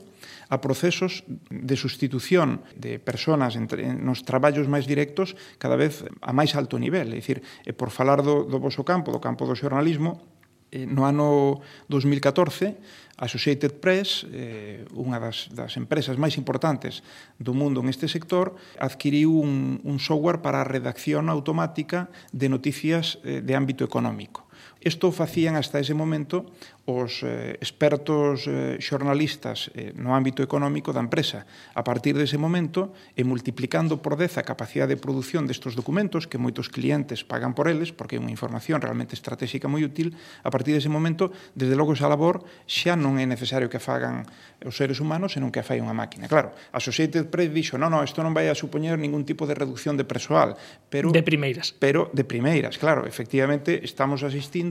a 0.52 0.60
procesos 0.60 1.24
de 1.48 1.76
sustitución 1.76 2.60
de 2.76 3.00
personas 3.00 3.56
entre, 3.56 3.88
nos 3.96 4.28
traballos 4.28 4.68
máis 4.68 4.84
directos 4.84 5.32
cada 5.56 5.76
vez 5.76 6.04
a 6.20 6.32
máis 6.36 6.52
alto 6.52 6.76
nivel. 6.76 7.08
É 7.12 7.16
dicir, 7.16 7.40
e 7.64 7.72
eh, 7.72 7.74
por 7.76 7.88
falar 7.88 8.20
do, 8.20 8.44
do 8.44 8.60
vosso 8.60 8.84
campo, 8.84 9.08
do 9.08 9.24
campo 9.24 9.48
do 9.48 9.56
xornalismo, 9.56 10.20
eh, 10.68 10.84
no 10.84 11.08
ano 11.08 11.64
2014, 11.88 12.76
Associated 13.18 13.80
Press, 13.80 14.28
eh, 14.30 14.84
unha 14.92 15.16
das, 15.16 15.48
das 15.50 15.74
empresas 15.80 16.20
máis 16.20 16.36
importantes 16.36 17.00
do 17.40 17.56
mundo 17.56 17.80
neste 17.80 18.04
sector, 18.04 18.52
adquiriu 18.76 19.32
un, 19.32 19.80
un 19.80 19.96
software 19.96 20.44
para 20.44 20.60
a 20.60 20.68
redacción 20.68 21.32
automática 21.32 22.12
de 22.36 22.52
noticias 22.52 23.16
eh, 23.24 23.40
de 23.40 23.52
ámbito 23.56 23.80
económico 23.80 24.47
Isto 24.78 25.10
facían 25.10 25.58
hasta 25.58 25.82
ese 25.82 25.94
momento 25.94 26.46
os 26.88 27.20
eh, 27.20 27.60
expertos 27.60 28.48
eh, 28.48 28.80
xornalistas 28.80 29.68
eh, 29.76 29.92
no 29.92 30.16
ámbito 30.16 30.40
económico 30.40 30.94
da 30.94 31.04
empresa. 31.04 31.44
A 31.76 31.84
partir 31.84 32.16
dese 32.16 32.40
momento, 32.40 32.96
e 33.12 33.26
multiplicando 33.28 34.00
por 34.00 34.16
10 34.16 34.40
a 34.40 34.46
capacidade 34.46 34.96
de 34.96 35.02
produción 35.02 35.44
destes 35.44 35.76
documentos, 35.76 36.24
que 36.24 36.40
moitos 36.40 36.72
clientes 36.72 37.28
pagan 37.28 37.52
por 37.52 37.68
eles, 37.68 37.92
porque 37.92 38.16
é 38.16 38.22
unha 38.22 38.32
información 38.32 38.80
realmente 38.80 39.12
estratégica 39.12 39.68
moi 39.68 39.84
útil, 39.84 40.16
a 40.40 40.48
partir 40.48 40.72
dese 40.72 40.88
momento, 40.88 41.28
desde 41.52 41.76
logo 41.76 41.92
esa 41.92 42.08
labor 42.08 42.40
xa 42.64 42.96
non 42.96 43.20
é 43.20 43.28
necesario 43.28 43.68
que 43.68 43.82
fagan 43.82 44.24
os 44.64 44.78
seres 44.78 45.02
humanos, 45.02 45.36
senón 45.36 45.52
que 45.52 45.60
a 45.60 45.66
fai 45.66 45.84
unha 45.84 45.92
máquina. 45.92 46.24
Claro, 46.24 46.56
Associated 46.72 47.28
Press 47.28 47.52
dixo, 47.52 47.76
non, 47.76 47.92
non, 47.92 48.00
isto 48.00 48.24
non 48.24 48.32
vai 48.32 48.48
a 48.48 48.56
supoñer 48.56 48.96
ningún 48.96 49.28
tipo 49.28 49.44
de 49.44 49.52
reducción 49.52 50.00
de 50.00 50.08
persoal, 50.08 50.56
pero... 50.88 51.12
De 51.12 51.20
primeiras. 51.20 51.76
Pero 51.76 52.08
de 52.16 52.24
primeiras, 52.24 52.80
claro, 52.80 53.04
efectivamente 53.04 53.84
estamos 53.84 54.24
asistindo 54.24 54.67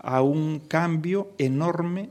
a 0.00 0.22
un 0.22 0.64
cambio 0.70 1.34
enorme 1.36 2.08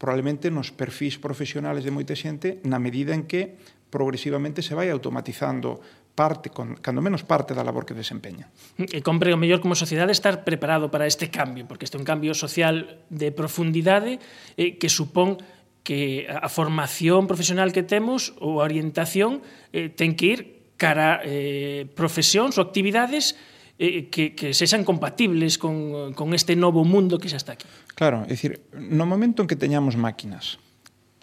probablemente 0.00 0.48
nos 0.48 0.72
perfís 0.72 1.20
profesionales 1.20 1.84
de 1.84 1.92
moita 1.92 2.16
xente 2.16 2.64
na 2.64 2.80
medida 2.80 3.12
en 3.12 3.28
que 3.28 3.60
progresivamente 3.92 4.64
se 4.64 4.72
vai 4.72 4.88
automatizando 4.88 5.76
parte, 6.16 6.48
con, 6.48 6.80
cando 6.80 7.04
menos 7.04 7.20
parte 7.20 7.52
da 7.52 7.60
labor 7.60 7.84
que 7.84 7.92
desempeña. 7.92 8.48
E 8.80 9.04
compre 9.04 9.32
o 9.32 9.40
mellor 9.40 9.60
como 9.60 9.76
sociedade 9.76 10.16
estar 10.16 10.40
preparado 10.40 10.88
para 10.88 11.04
este 11.04 11.28
cambio, 11.28 11.68
porque 11.68 11.84
este 11.84 11.96
é 11.96 12.02
un 12.02 12.08
cambio 12.08 12.32
social 12.32 13.04
de 13.12 13.28
profundidade 13.28 14.20
eh, 14.56 14.80
que 14.80 14.88
supón 14.88 15.36
que 15.84 16.28
a 16.28 16.48
formación 16.48 17.28
profesional 17.28 17.72
que 17.72 17.84
temos 17.84 18.32
ou 18.40 18.60
a 18.60 18.68
orientación 18.68 19.44
eh, 19.72 19.92
ten 19.92 20.16
que 20.16 20.26
ir 20.32 20.40
cara 20.80 21.20
eh, 21.24 21.84
profesións 21.92 22.56
ou 22.56 22.64
actividades 22.64 23.36
eh, 23.80 24.12
que, 24.12 24.36
que 24.36 24.52
sexan 24.52 24.84
compatibles 24.84 25.56
con, 25.56 26.12
con 26.12 26.36
este 26.36 26.52
novo 26.52 26.84
mundo 26.84 27.16
que 27.16 27.32
xa 27.32 27.40
está 27.40 27.56
aquí. 27.56 27.64
Claro, 27.96 28.28
é 28.28 28.36
dicir, 28.36 28.60
no 28.76 29.08
momento 29.08 29.40
en 29.40 29.48
que 29.48 29.56
teñamos 29.56 29.96
máquinas 29.96 30.60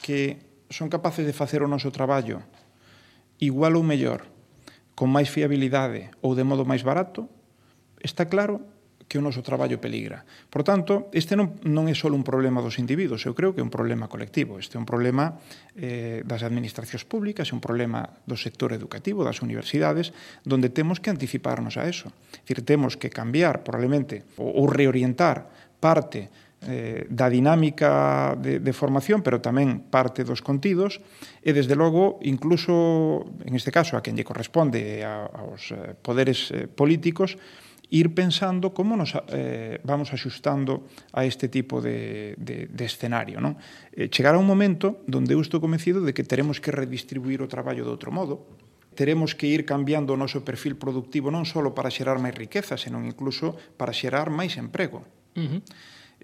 que 0.01 0.41
son 0.73 0.89
capaces 0.89 1.29
de 1.29 1.37
facer 1.37 1.61
o 1.61 1.69
noso 1.69 1.93
traballo 1.93 2.41
igual 3.37 3.77
ou 3.77 3.85
mellor, 3.85 4.25
con 4.97 5.13
máis 5.13 5.29
fiabilidade 5.29 6.09
ou 6.25 6.33
de 6.33 6.41
modo 6.41 6.65
máis 6.65 6.81
barato, 6.81 7.29
está 8.01 8.25
claro 8.25 8.65
que 9.07 9.17
o 9.17 9.23
noso 9.23 9.39
traballo 9.39 9.79
peligra. 9.79 10.27
Por 10.51 10.67
tanto, 10.67 11.07
este 11.15 11.39
non, 11.39 11.55
non 11.63 11.87
é 11.87 11.95
só 11.95 12.11
un 12.11 12.27
problema 12.27 12.59
dos 12.59 12.75
individuos, 12.75 13.23
eu 13.23 13.31
creo 13.31 13.55
que 13.55 13.63
é 13.63 13.65
un 13.65 13.71
problema 13.71 14.11
colectivo. 14.11 14.59
Este 14.59 14.75
é 14.75 14.79
un 14.79 14.85
problema 14.85 15.39
eh, 15.79 16.21
das 16.27 16.43
administracións 16.43 17.07
públicas, 17.07 17.47
é 17.49 17.55
un 17.55 17.63
problema 17.63 18.03
do 18.27 18.35
sector 18.35 18.75
educativo, 18.75 19.23
das 19.23 19.39
universidades, 19.39 20.11
donde 20.43 20.67
temos 20.67 20.99
que 20.99 21.07
anticiparnos 21.07 21.79
a 21.79 21.87
eso. 21.87 22.11
Dicir, 22.43 22.67
temos 22.67 22.99
que 22.99 23.07
cambiar, 23.07 23.63
probablemente, 23.63 24.27
ou, 24.35 24.63
ou 24.63 24.65
reorientar 24.67 25.47
parte 25.79 26.27
eh, 26.61 27.05
da 27.09 27.29
dinámica 27.29 28.35
de, 28.35 28.59
de 28.59 28.73
formación, 28.73 29.21
pero 29.21 29.39
tamén 29.39 29.87
parte 29.87 30.25
dos 30.25 30.41
contidos, 30.41 30.99
e, 31.45 31.53
desde 31.53 31.77
logo, 31.77 32.17
incluso, 32.25 33.23
en 33.45 33.53
este 33.53 33.69
caso, 33.71 33.95
a 33.95 34.03
quen 34.03 34.17
lle 34.17 34.27
corresponde 34.27 34.99
eh, 34.99 35.07
a, 35.07 35.29
aos 35.31 35.71
eh, 35.71 35.93
poderes 35.95 36.49
eh, 36.51 36.65
políticos, 36.65 37.37
ir 37.89 38.11
pensando 38.11 38.75
como 38.75 38.99
nos 38.99 39.15
eh, 39.31 39.79
vamos 39.83 40.11
axustando 40.11 40.87
a 41.15 41.23
este 41.23 41.47
tipo 41.47 41.79
de, 41.79 42.35
de, 42.35 42.67
de 42.67 42.83
escenario. 42.83 43.39
Non? 43.39 43.55
Eh, 43.95 44.11
chegará 44.11 44.35
un 44.35 44.47
momento 44.47 45.03
donde 45.07 45.35
eu 45.35 45.39
estou 45.39 45.63
convencido 45.63 46.03
de 46.03 46.11
que 46.11 46.27
teremos 46.27 46.59
que 46.59 46.75
redistribuir 46.75 47.39
o 47.39 47.47
traballo 47.47 47.87
de 47.87 47.91
outro 47.91 48.11
modo, 48.11 48.43
teremos 48.97 49.37
que 49.37 49.47
ir 49.47 49.63
cambiando 49.63 50.17
o 50.17 50.19
noso 50.19 50.41
perfil 50.41 50.75
productivo 50.75 51.29
non 51.29 51.45
só 51.45 51.61
para 51.71 51.93
xerar 51.93 52.17
máis 52.17 52.35
riqueza, 52.35 52.75
senón 52.75 53.05
incluso 53.05 53.55
para 53.77 53.93
xerar 53.93 54.33
máis 54.33 54.57
emprego. 54.57 55.05
Uh 55.37 55.45
-huh. 55.45 55.61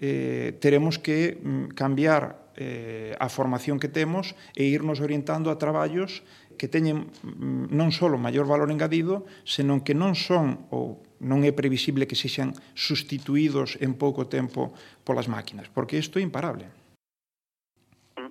eh, 0.02 0.58
teremos 0.58 0.98
que 0.98 1.38
mm, 1.38 1.78
cambiar 1.78 2.50
eh, 2.58 3.14
a 3.18 3.30
formación 3.30 3.78
que 3.78 3.88
temos 3.88 4.34
e 4.58 4.66
irnos 4.66 4.98
orientando 4.98 5.54
a 5.54 5.56
traballos 5.56 6.26
que 6.58 6.66
teñen 6.66 7.10
mm, 7.22 7.70
non 7.70 7.94
só 7.94 8.10
maior 8.18 8.46
valor 8.50 8.74
engadido, 8.74 9.22
senón 9.46 9.80
que 9.86 9.94
non 9.94 10.18
son 10.18 10.66
ou 10.74 11.02
non 11.24 11.40
é 11.42 11.50
previsible 11.56 12.04
que 12.04 12.20
sexan 12.20 12.52
sustituídos 12.76 13.80
en 13.80 13.96
pouco 13.96 14.28
tempo 14.28 14.76
polas 15.02 15.26
máquinas, 15.26 15.72
porque 15.72 15.96
isto 15.96 16.20
é 16.20 16.22
imparable. 16.22 16.68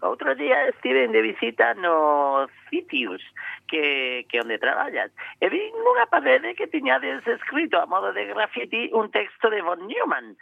Outro 0.04 0.36
día 0.36 0.70
estive 0.70 1.10
de 1.10 1.22
visita 1.26 1.74
nos 1.74 2.48
sitios 2.70 3.20
que, 3.68 4.26
que 4.30 4.40
onde 4.40 4.62
traballas. 4.62 5.10
E 5.42 5.50
vi 5.50 5.74
nunha 5.74 6.06
parede 6.06 6.56
que 6.56 6.70
tiñades 6.70 7.26
escrito 7.26 7.82
a 7.82 7.90
modo 7.90 8.14
de 8.14 8.30
grafiti 8.30 8.94
un 8.94 9.10
texto 9.10 9.50
de 9.50 9.66
von 9.66 9.84
Neumann 9.90 10.38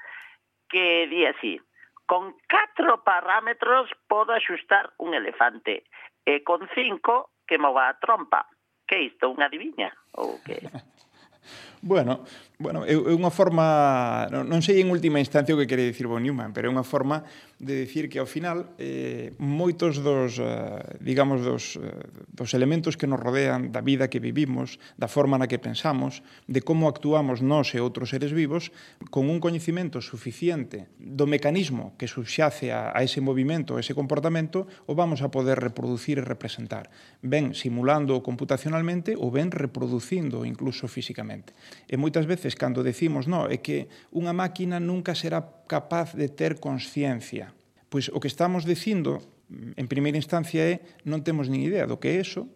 que 0.68 1.08
di 1.08 1.26
así 1.26 1.62
con 2.06 2.36
catro 2.48 3.04
parámetros 3.04 3.88
podo 4.08 4.36
axustar 4.36 4.92
un 5.00 5.16
elefante 5.16 5.88
e 6.28 6.44
con 6.44 6.68
cinco 6.76 7.32
que 7.48 7.56
mova 7.56 7.88
a 7.88 7.96
trompa. 7.96 8.52
Que 8.84 9.08
isto, 9.08 9.32
unha 9.32 9.48
adivinha? 9.48 9.96
Ou 10.20 10.36
que... 10.44 10.60
Bueno, 11.82 12.22
bueno 12.62 12.86
é, 12.86 12.94
é 12.94 13.14
unha 13.18 13.34
forma, 13.34 14.30
non, 14.30 14.62
sei 14.62 14.86
en 14.86 14.94
última 14.94 15.18
instancia 15.18 15.58
o 15.58 15.60
que 15.60 15.66
quere 15.66 15.82
dicir 15.82 16.06
von 16.06 16.22
Neumann, 16.22 16.54
pero 16.54 16.70
é 16.70 16.72
unha 16.72 16.86
forma 16.86 17.26
de 17.58 17.74
decir 17.74 18.06
que 18.06 18.22
ao 18.22 18.30
final 18.30 18.78
eh, 18.78 19.34
moitos 19.42 19.98
dos, 20.06 20.38
eh, 20.38 21.02
digamos, 21.02 21.42
dos, 21.42 21.82
eh, 21.82 21.90
dos 22.38 22.54
elementos 22.54 23.02
que 23.02 23.10
nos 23.10 23.18
rodean 23.18 23.74
da 23.74 23.82
vida 23.82 24.14
que 24.14 24.22
vivimos, 24.22 24.78
da 24.94 25.10
forma 25.10 25.42
na 25.42 25.50
que 25.50 25.58
pensamos, 25.58 26.22
de 26.46 26.62
como 26.62 26.86
actuamos 26.86 27.42
nós 27.42 27.74
e 27.74 27.82
outros 27.82 28.14
seres 28.14 28.30
vivos, 28.30 28.70
con 29.10 29.26
un 29.34 29.42
coñecimento 29.42 29.98
suficiente 30.06 30.86
do 31.02 31.26
mecanismo 31.26 31.98
que 31.98 32.06
subxace 32.06 32.70
a, 32.70 32.94
a 32.94 33.02
ese 33.02 33.26
movimento, 33.26 33.74
a 33.74 33.82
ese 33.82 33.98
comportamento, 33.98 34.70
o 34.86 34.94
vamos 34.94 35.26
a 35.26 35.34
poder 35.34 35.58
reproducir 35.58 36.22
e 36.22 36.26
representar, 36.26 36.94
ben 37.26 37.58
simulando 37.58 38.22
computacionalmente 38.22 39.18
ou 39.18 39.34
ben 39.34 39.50
reproducindo 39.50 40.46
incluso 40.46 40.86
físicamente. 40.86 41.58
E 41.88 41.96
moitas 42.00 42.26
veces 42.26 42.56
cando 42.56 42.86
decimos, 42.86 43.28
no, 43.28 43.48
é 43.48 43.60
que 43.60 43.92
unha 44.12 44.32
máquina 44.32 44.80
nunca 44.80 45.16
será 45.16 45.44
capaz 45.68 46.16
de 46.16 46.28
ter 46.32 46.60
consciencia. 46.62 47.52
Pois 47.92 48.08
o 48.12 48.20
que 48.20 48.32
estamos 48.32 48.64
dicindo 48.64 49.20
en 49.52 49.88
primeira 49.92 50.16
instancia 50.16 50.64
é 50.64 50.76
non 51.04 51.22
temos 51.22 51.52
nin 51.52 51.64
idea 51.64 51.84
do 51.84 52.00
que 52.00 52.16
é 52.16 52.24
eso, 52.24 52.48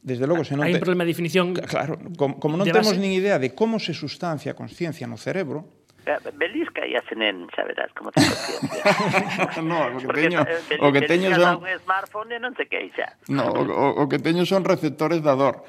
Desde 0.00 0.24
logo, 0.24 0.48
se 0.48 0.56
non 0.56 0.64
Hai 0.64 0.72
te... 0.72 0.80
un 0.80 0.84
problema 0.88 1.04
de 1.04 1.12
definición. 1.12 1.52
Claro, 1.52 2.00
como, 2.16 2.40
como 2.40 2.56
non 2.56 2.64
temos 2.64 2.96
nin 2.96 3.12
idea 3.12 3.36
de 3.36 3.52
como 3.52 3.76
se 3.76 3.92
sustancia 3.92 4.52
a 4.52 4.56
consciencia 4.56 5.04
no 5.04 5.20
cerebro, 5.20 5.68
eh, 6.06 6.16
Belisca 6.32 6.88
e 6.88 6.96
a 6.96 7.02
Cenén, 7.04 7.44
xa 7.52 7.68
verás 7.68 7.92
como 7.92 8.08
te 8.08 8.24
conciencia. 8.24 9.60
no, 9.60 9.92
o 9.92 10.00
que 10.00 10.06
Porque 10.08 10.24
teño, 10.24 10.40
eh, 10.40 10.80
o 10.80 10.88
que 10.88 11.02
teño 11.04 11.28
son 11.36 11.60
un 11.60 11.68
smartphone 11.84 12.32
e 12.36 12.38
non 12.40 12.56
se 12.56 12.64
queixa. 12.64 13.12
No, 13.28 13.52
o, 13.52 14.00
o 14.00 14.04
que 14.08 14.16
teño 14.16 14.48
son 14.48 14.64
receptores 14.64 15.20
da 15.20 15.36
dor. 15.36 15.68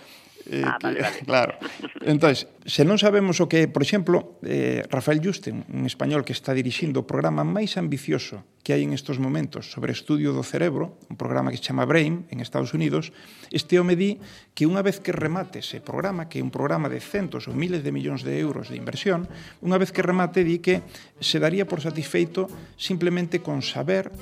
Eh, 0.50 0.64
ah, 0.66 0.78
vale, 0.82 1.02
vale. 1.02 1.20
Claro. 1.26 1.54
Entón, 2.02 2.34
se 2.34 2.84
non 2.86 2.98
sabemos 2.98 3.38
o 3.42 3.50
que 3.50 3.70
por 3.70 3.86
exemplo, 3.86 4.42
eh, 4.42 4.82
Rafael 4.90 5.22
Justen, 5.22 5.66
un 5.70 5.86
español 5.86 6.26
que 6.26 6.34
está 6.34 6.54
dirixindo 6.56 7.04
o 7.04 7.10
programa 7.10 7.46
máis 7.46 7.78
ambicioso 7.78 8.42
que 8.62 8.78
hai 8.78 8.86
en 8.86 8.94
estes 8.94 9.18
momentos 9.18 9.74
sobre 9.74 9.94
estudio 9.94 10.34
do 10.38 10.46
cerebro, 10.46 10.98
un 11.10 11.18
programa 11.18 11.50
que 11.50 11.58
se 11.58 11.66
chama 11.66 11.86
BRAIN 11.86 12.30
en 12.30 12.38
Estados 12.42 12.78
Unidos, 12.78 13.10
este 13.50 13.82
home 13.82 13.98
di 13.98 14.22
que 14.54 14.70
unha 14.70 14.86
vez 14.86 15.02
que 15.02 15.14
remate 15.14 15.66
ese 15.66 15.82
programa, 15.82 16.30
que 16.30 16.42
é 16.42 16.46
un 16.46 16.54
programa 16.54 16.86
de 16.90 17.02
centos 17.02 17.50
ou 17.50 17.58
miles 17.58 17.82
de 17.82 17.90
millóns 17.90 18.22
de 18.22 18.38
euros 18.38 18.70
de 18.70 18.78
inversión, 18.78 19.26
unha 19.66 19.82
vez 19.82 19.90
que 19.90 20.06
remate 20.06 20.46
di 20.46 20.62
que 20.62 20.86
se 21.18 21.42
daría 21.42 21.66
por 21.66 21.82
satisfeito 21.82 22.46
simplemente 22.78 23.42
con 23.42 23.66
saber 23.66 24.14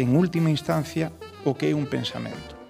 en 0.00 0.16
última 0.16 0.48
instancia 0.48 1.12
o 1.44 1.52
que 1.52 1.68
é 1.68 1.76
un 1.76 1.84
pensamento. 1.84 2.61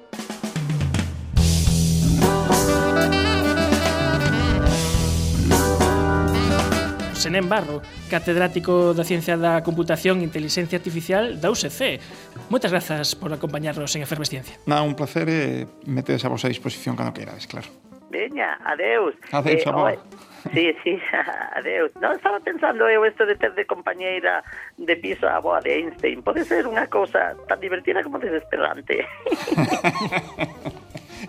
Senén 7.22 7.46
Barro, 7.46 7.86
catedrático 8.10 8.90
da 8.98 9.06
Ciencia 9.06 9.38
da 9.38 9.62
Computación 9.62 10.18
e 10.18 10.26
Inteligencia 10.26 10.74
Artificial 10.74 11.38
da 11.38 11.54
UCC. 11.54 12.02
Moitas 12.50 12.74
grazas 12.74 13.14
por 13.14 13.30
acompañarnos 13.30 13.94
en 13.94 14.02
Efervesciencia. 14.02 14.58
Na, 14.66 14.82
un 14.82 14.98
placer 14.98 15.30
e 15.30 15.70
metedes 15.86 16.26
a 16.26 16.28
vosa 16.34 16.50
disposición 16.50 16.98
cando 16.98 17.14
queirades, 17.14 17.46
claro. 17.46 17.70
Veña, 18.10 18.58
adeus. 18.66 19.14
Adeus, 19.30 19.62
eh, 19.62 19.70
amor. 19.70 20.02
Sí, 20.50 20.74
sí, 20.82 20.98
adeus. 21.54 21.94
Non 22.02 22.18
estaba 22.18 22.42
pensando 22.42 22.90
eu 22.90 23.06
isto 23.06 23.22
de 23.22 23.38
ter 23.38 23.54
de 23.54 23.70
compañeira 23.70 24.42
de 24.74 24.98
piso 24.98 25.30
a 25.30 25.38
boa 25.38 25.62
de 25.62 25.78
Einstein. 25.78 26.26
Pode 26.26 26.42
ser 26.42 26.66
unha 26.66 26.90
cousa 26.90 27.38
tan 27.46 27.62
divertida 27.62 28.02
como 28.02 28.18
desesperante. 28.18 29.06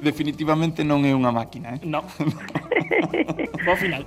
definitivamente 0.03 0.83
non 0.83 1.07
é 1.07 1.15
unha 1.15 1.31
máquina, 1.31 1.73
eh? 1.73 1.79
Non. 1.87 2.03
Bo 3.65 3.73
final. 3.79 4.03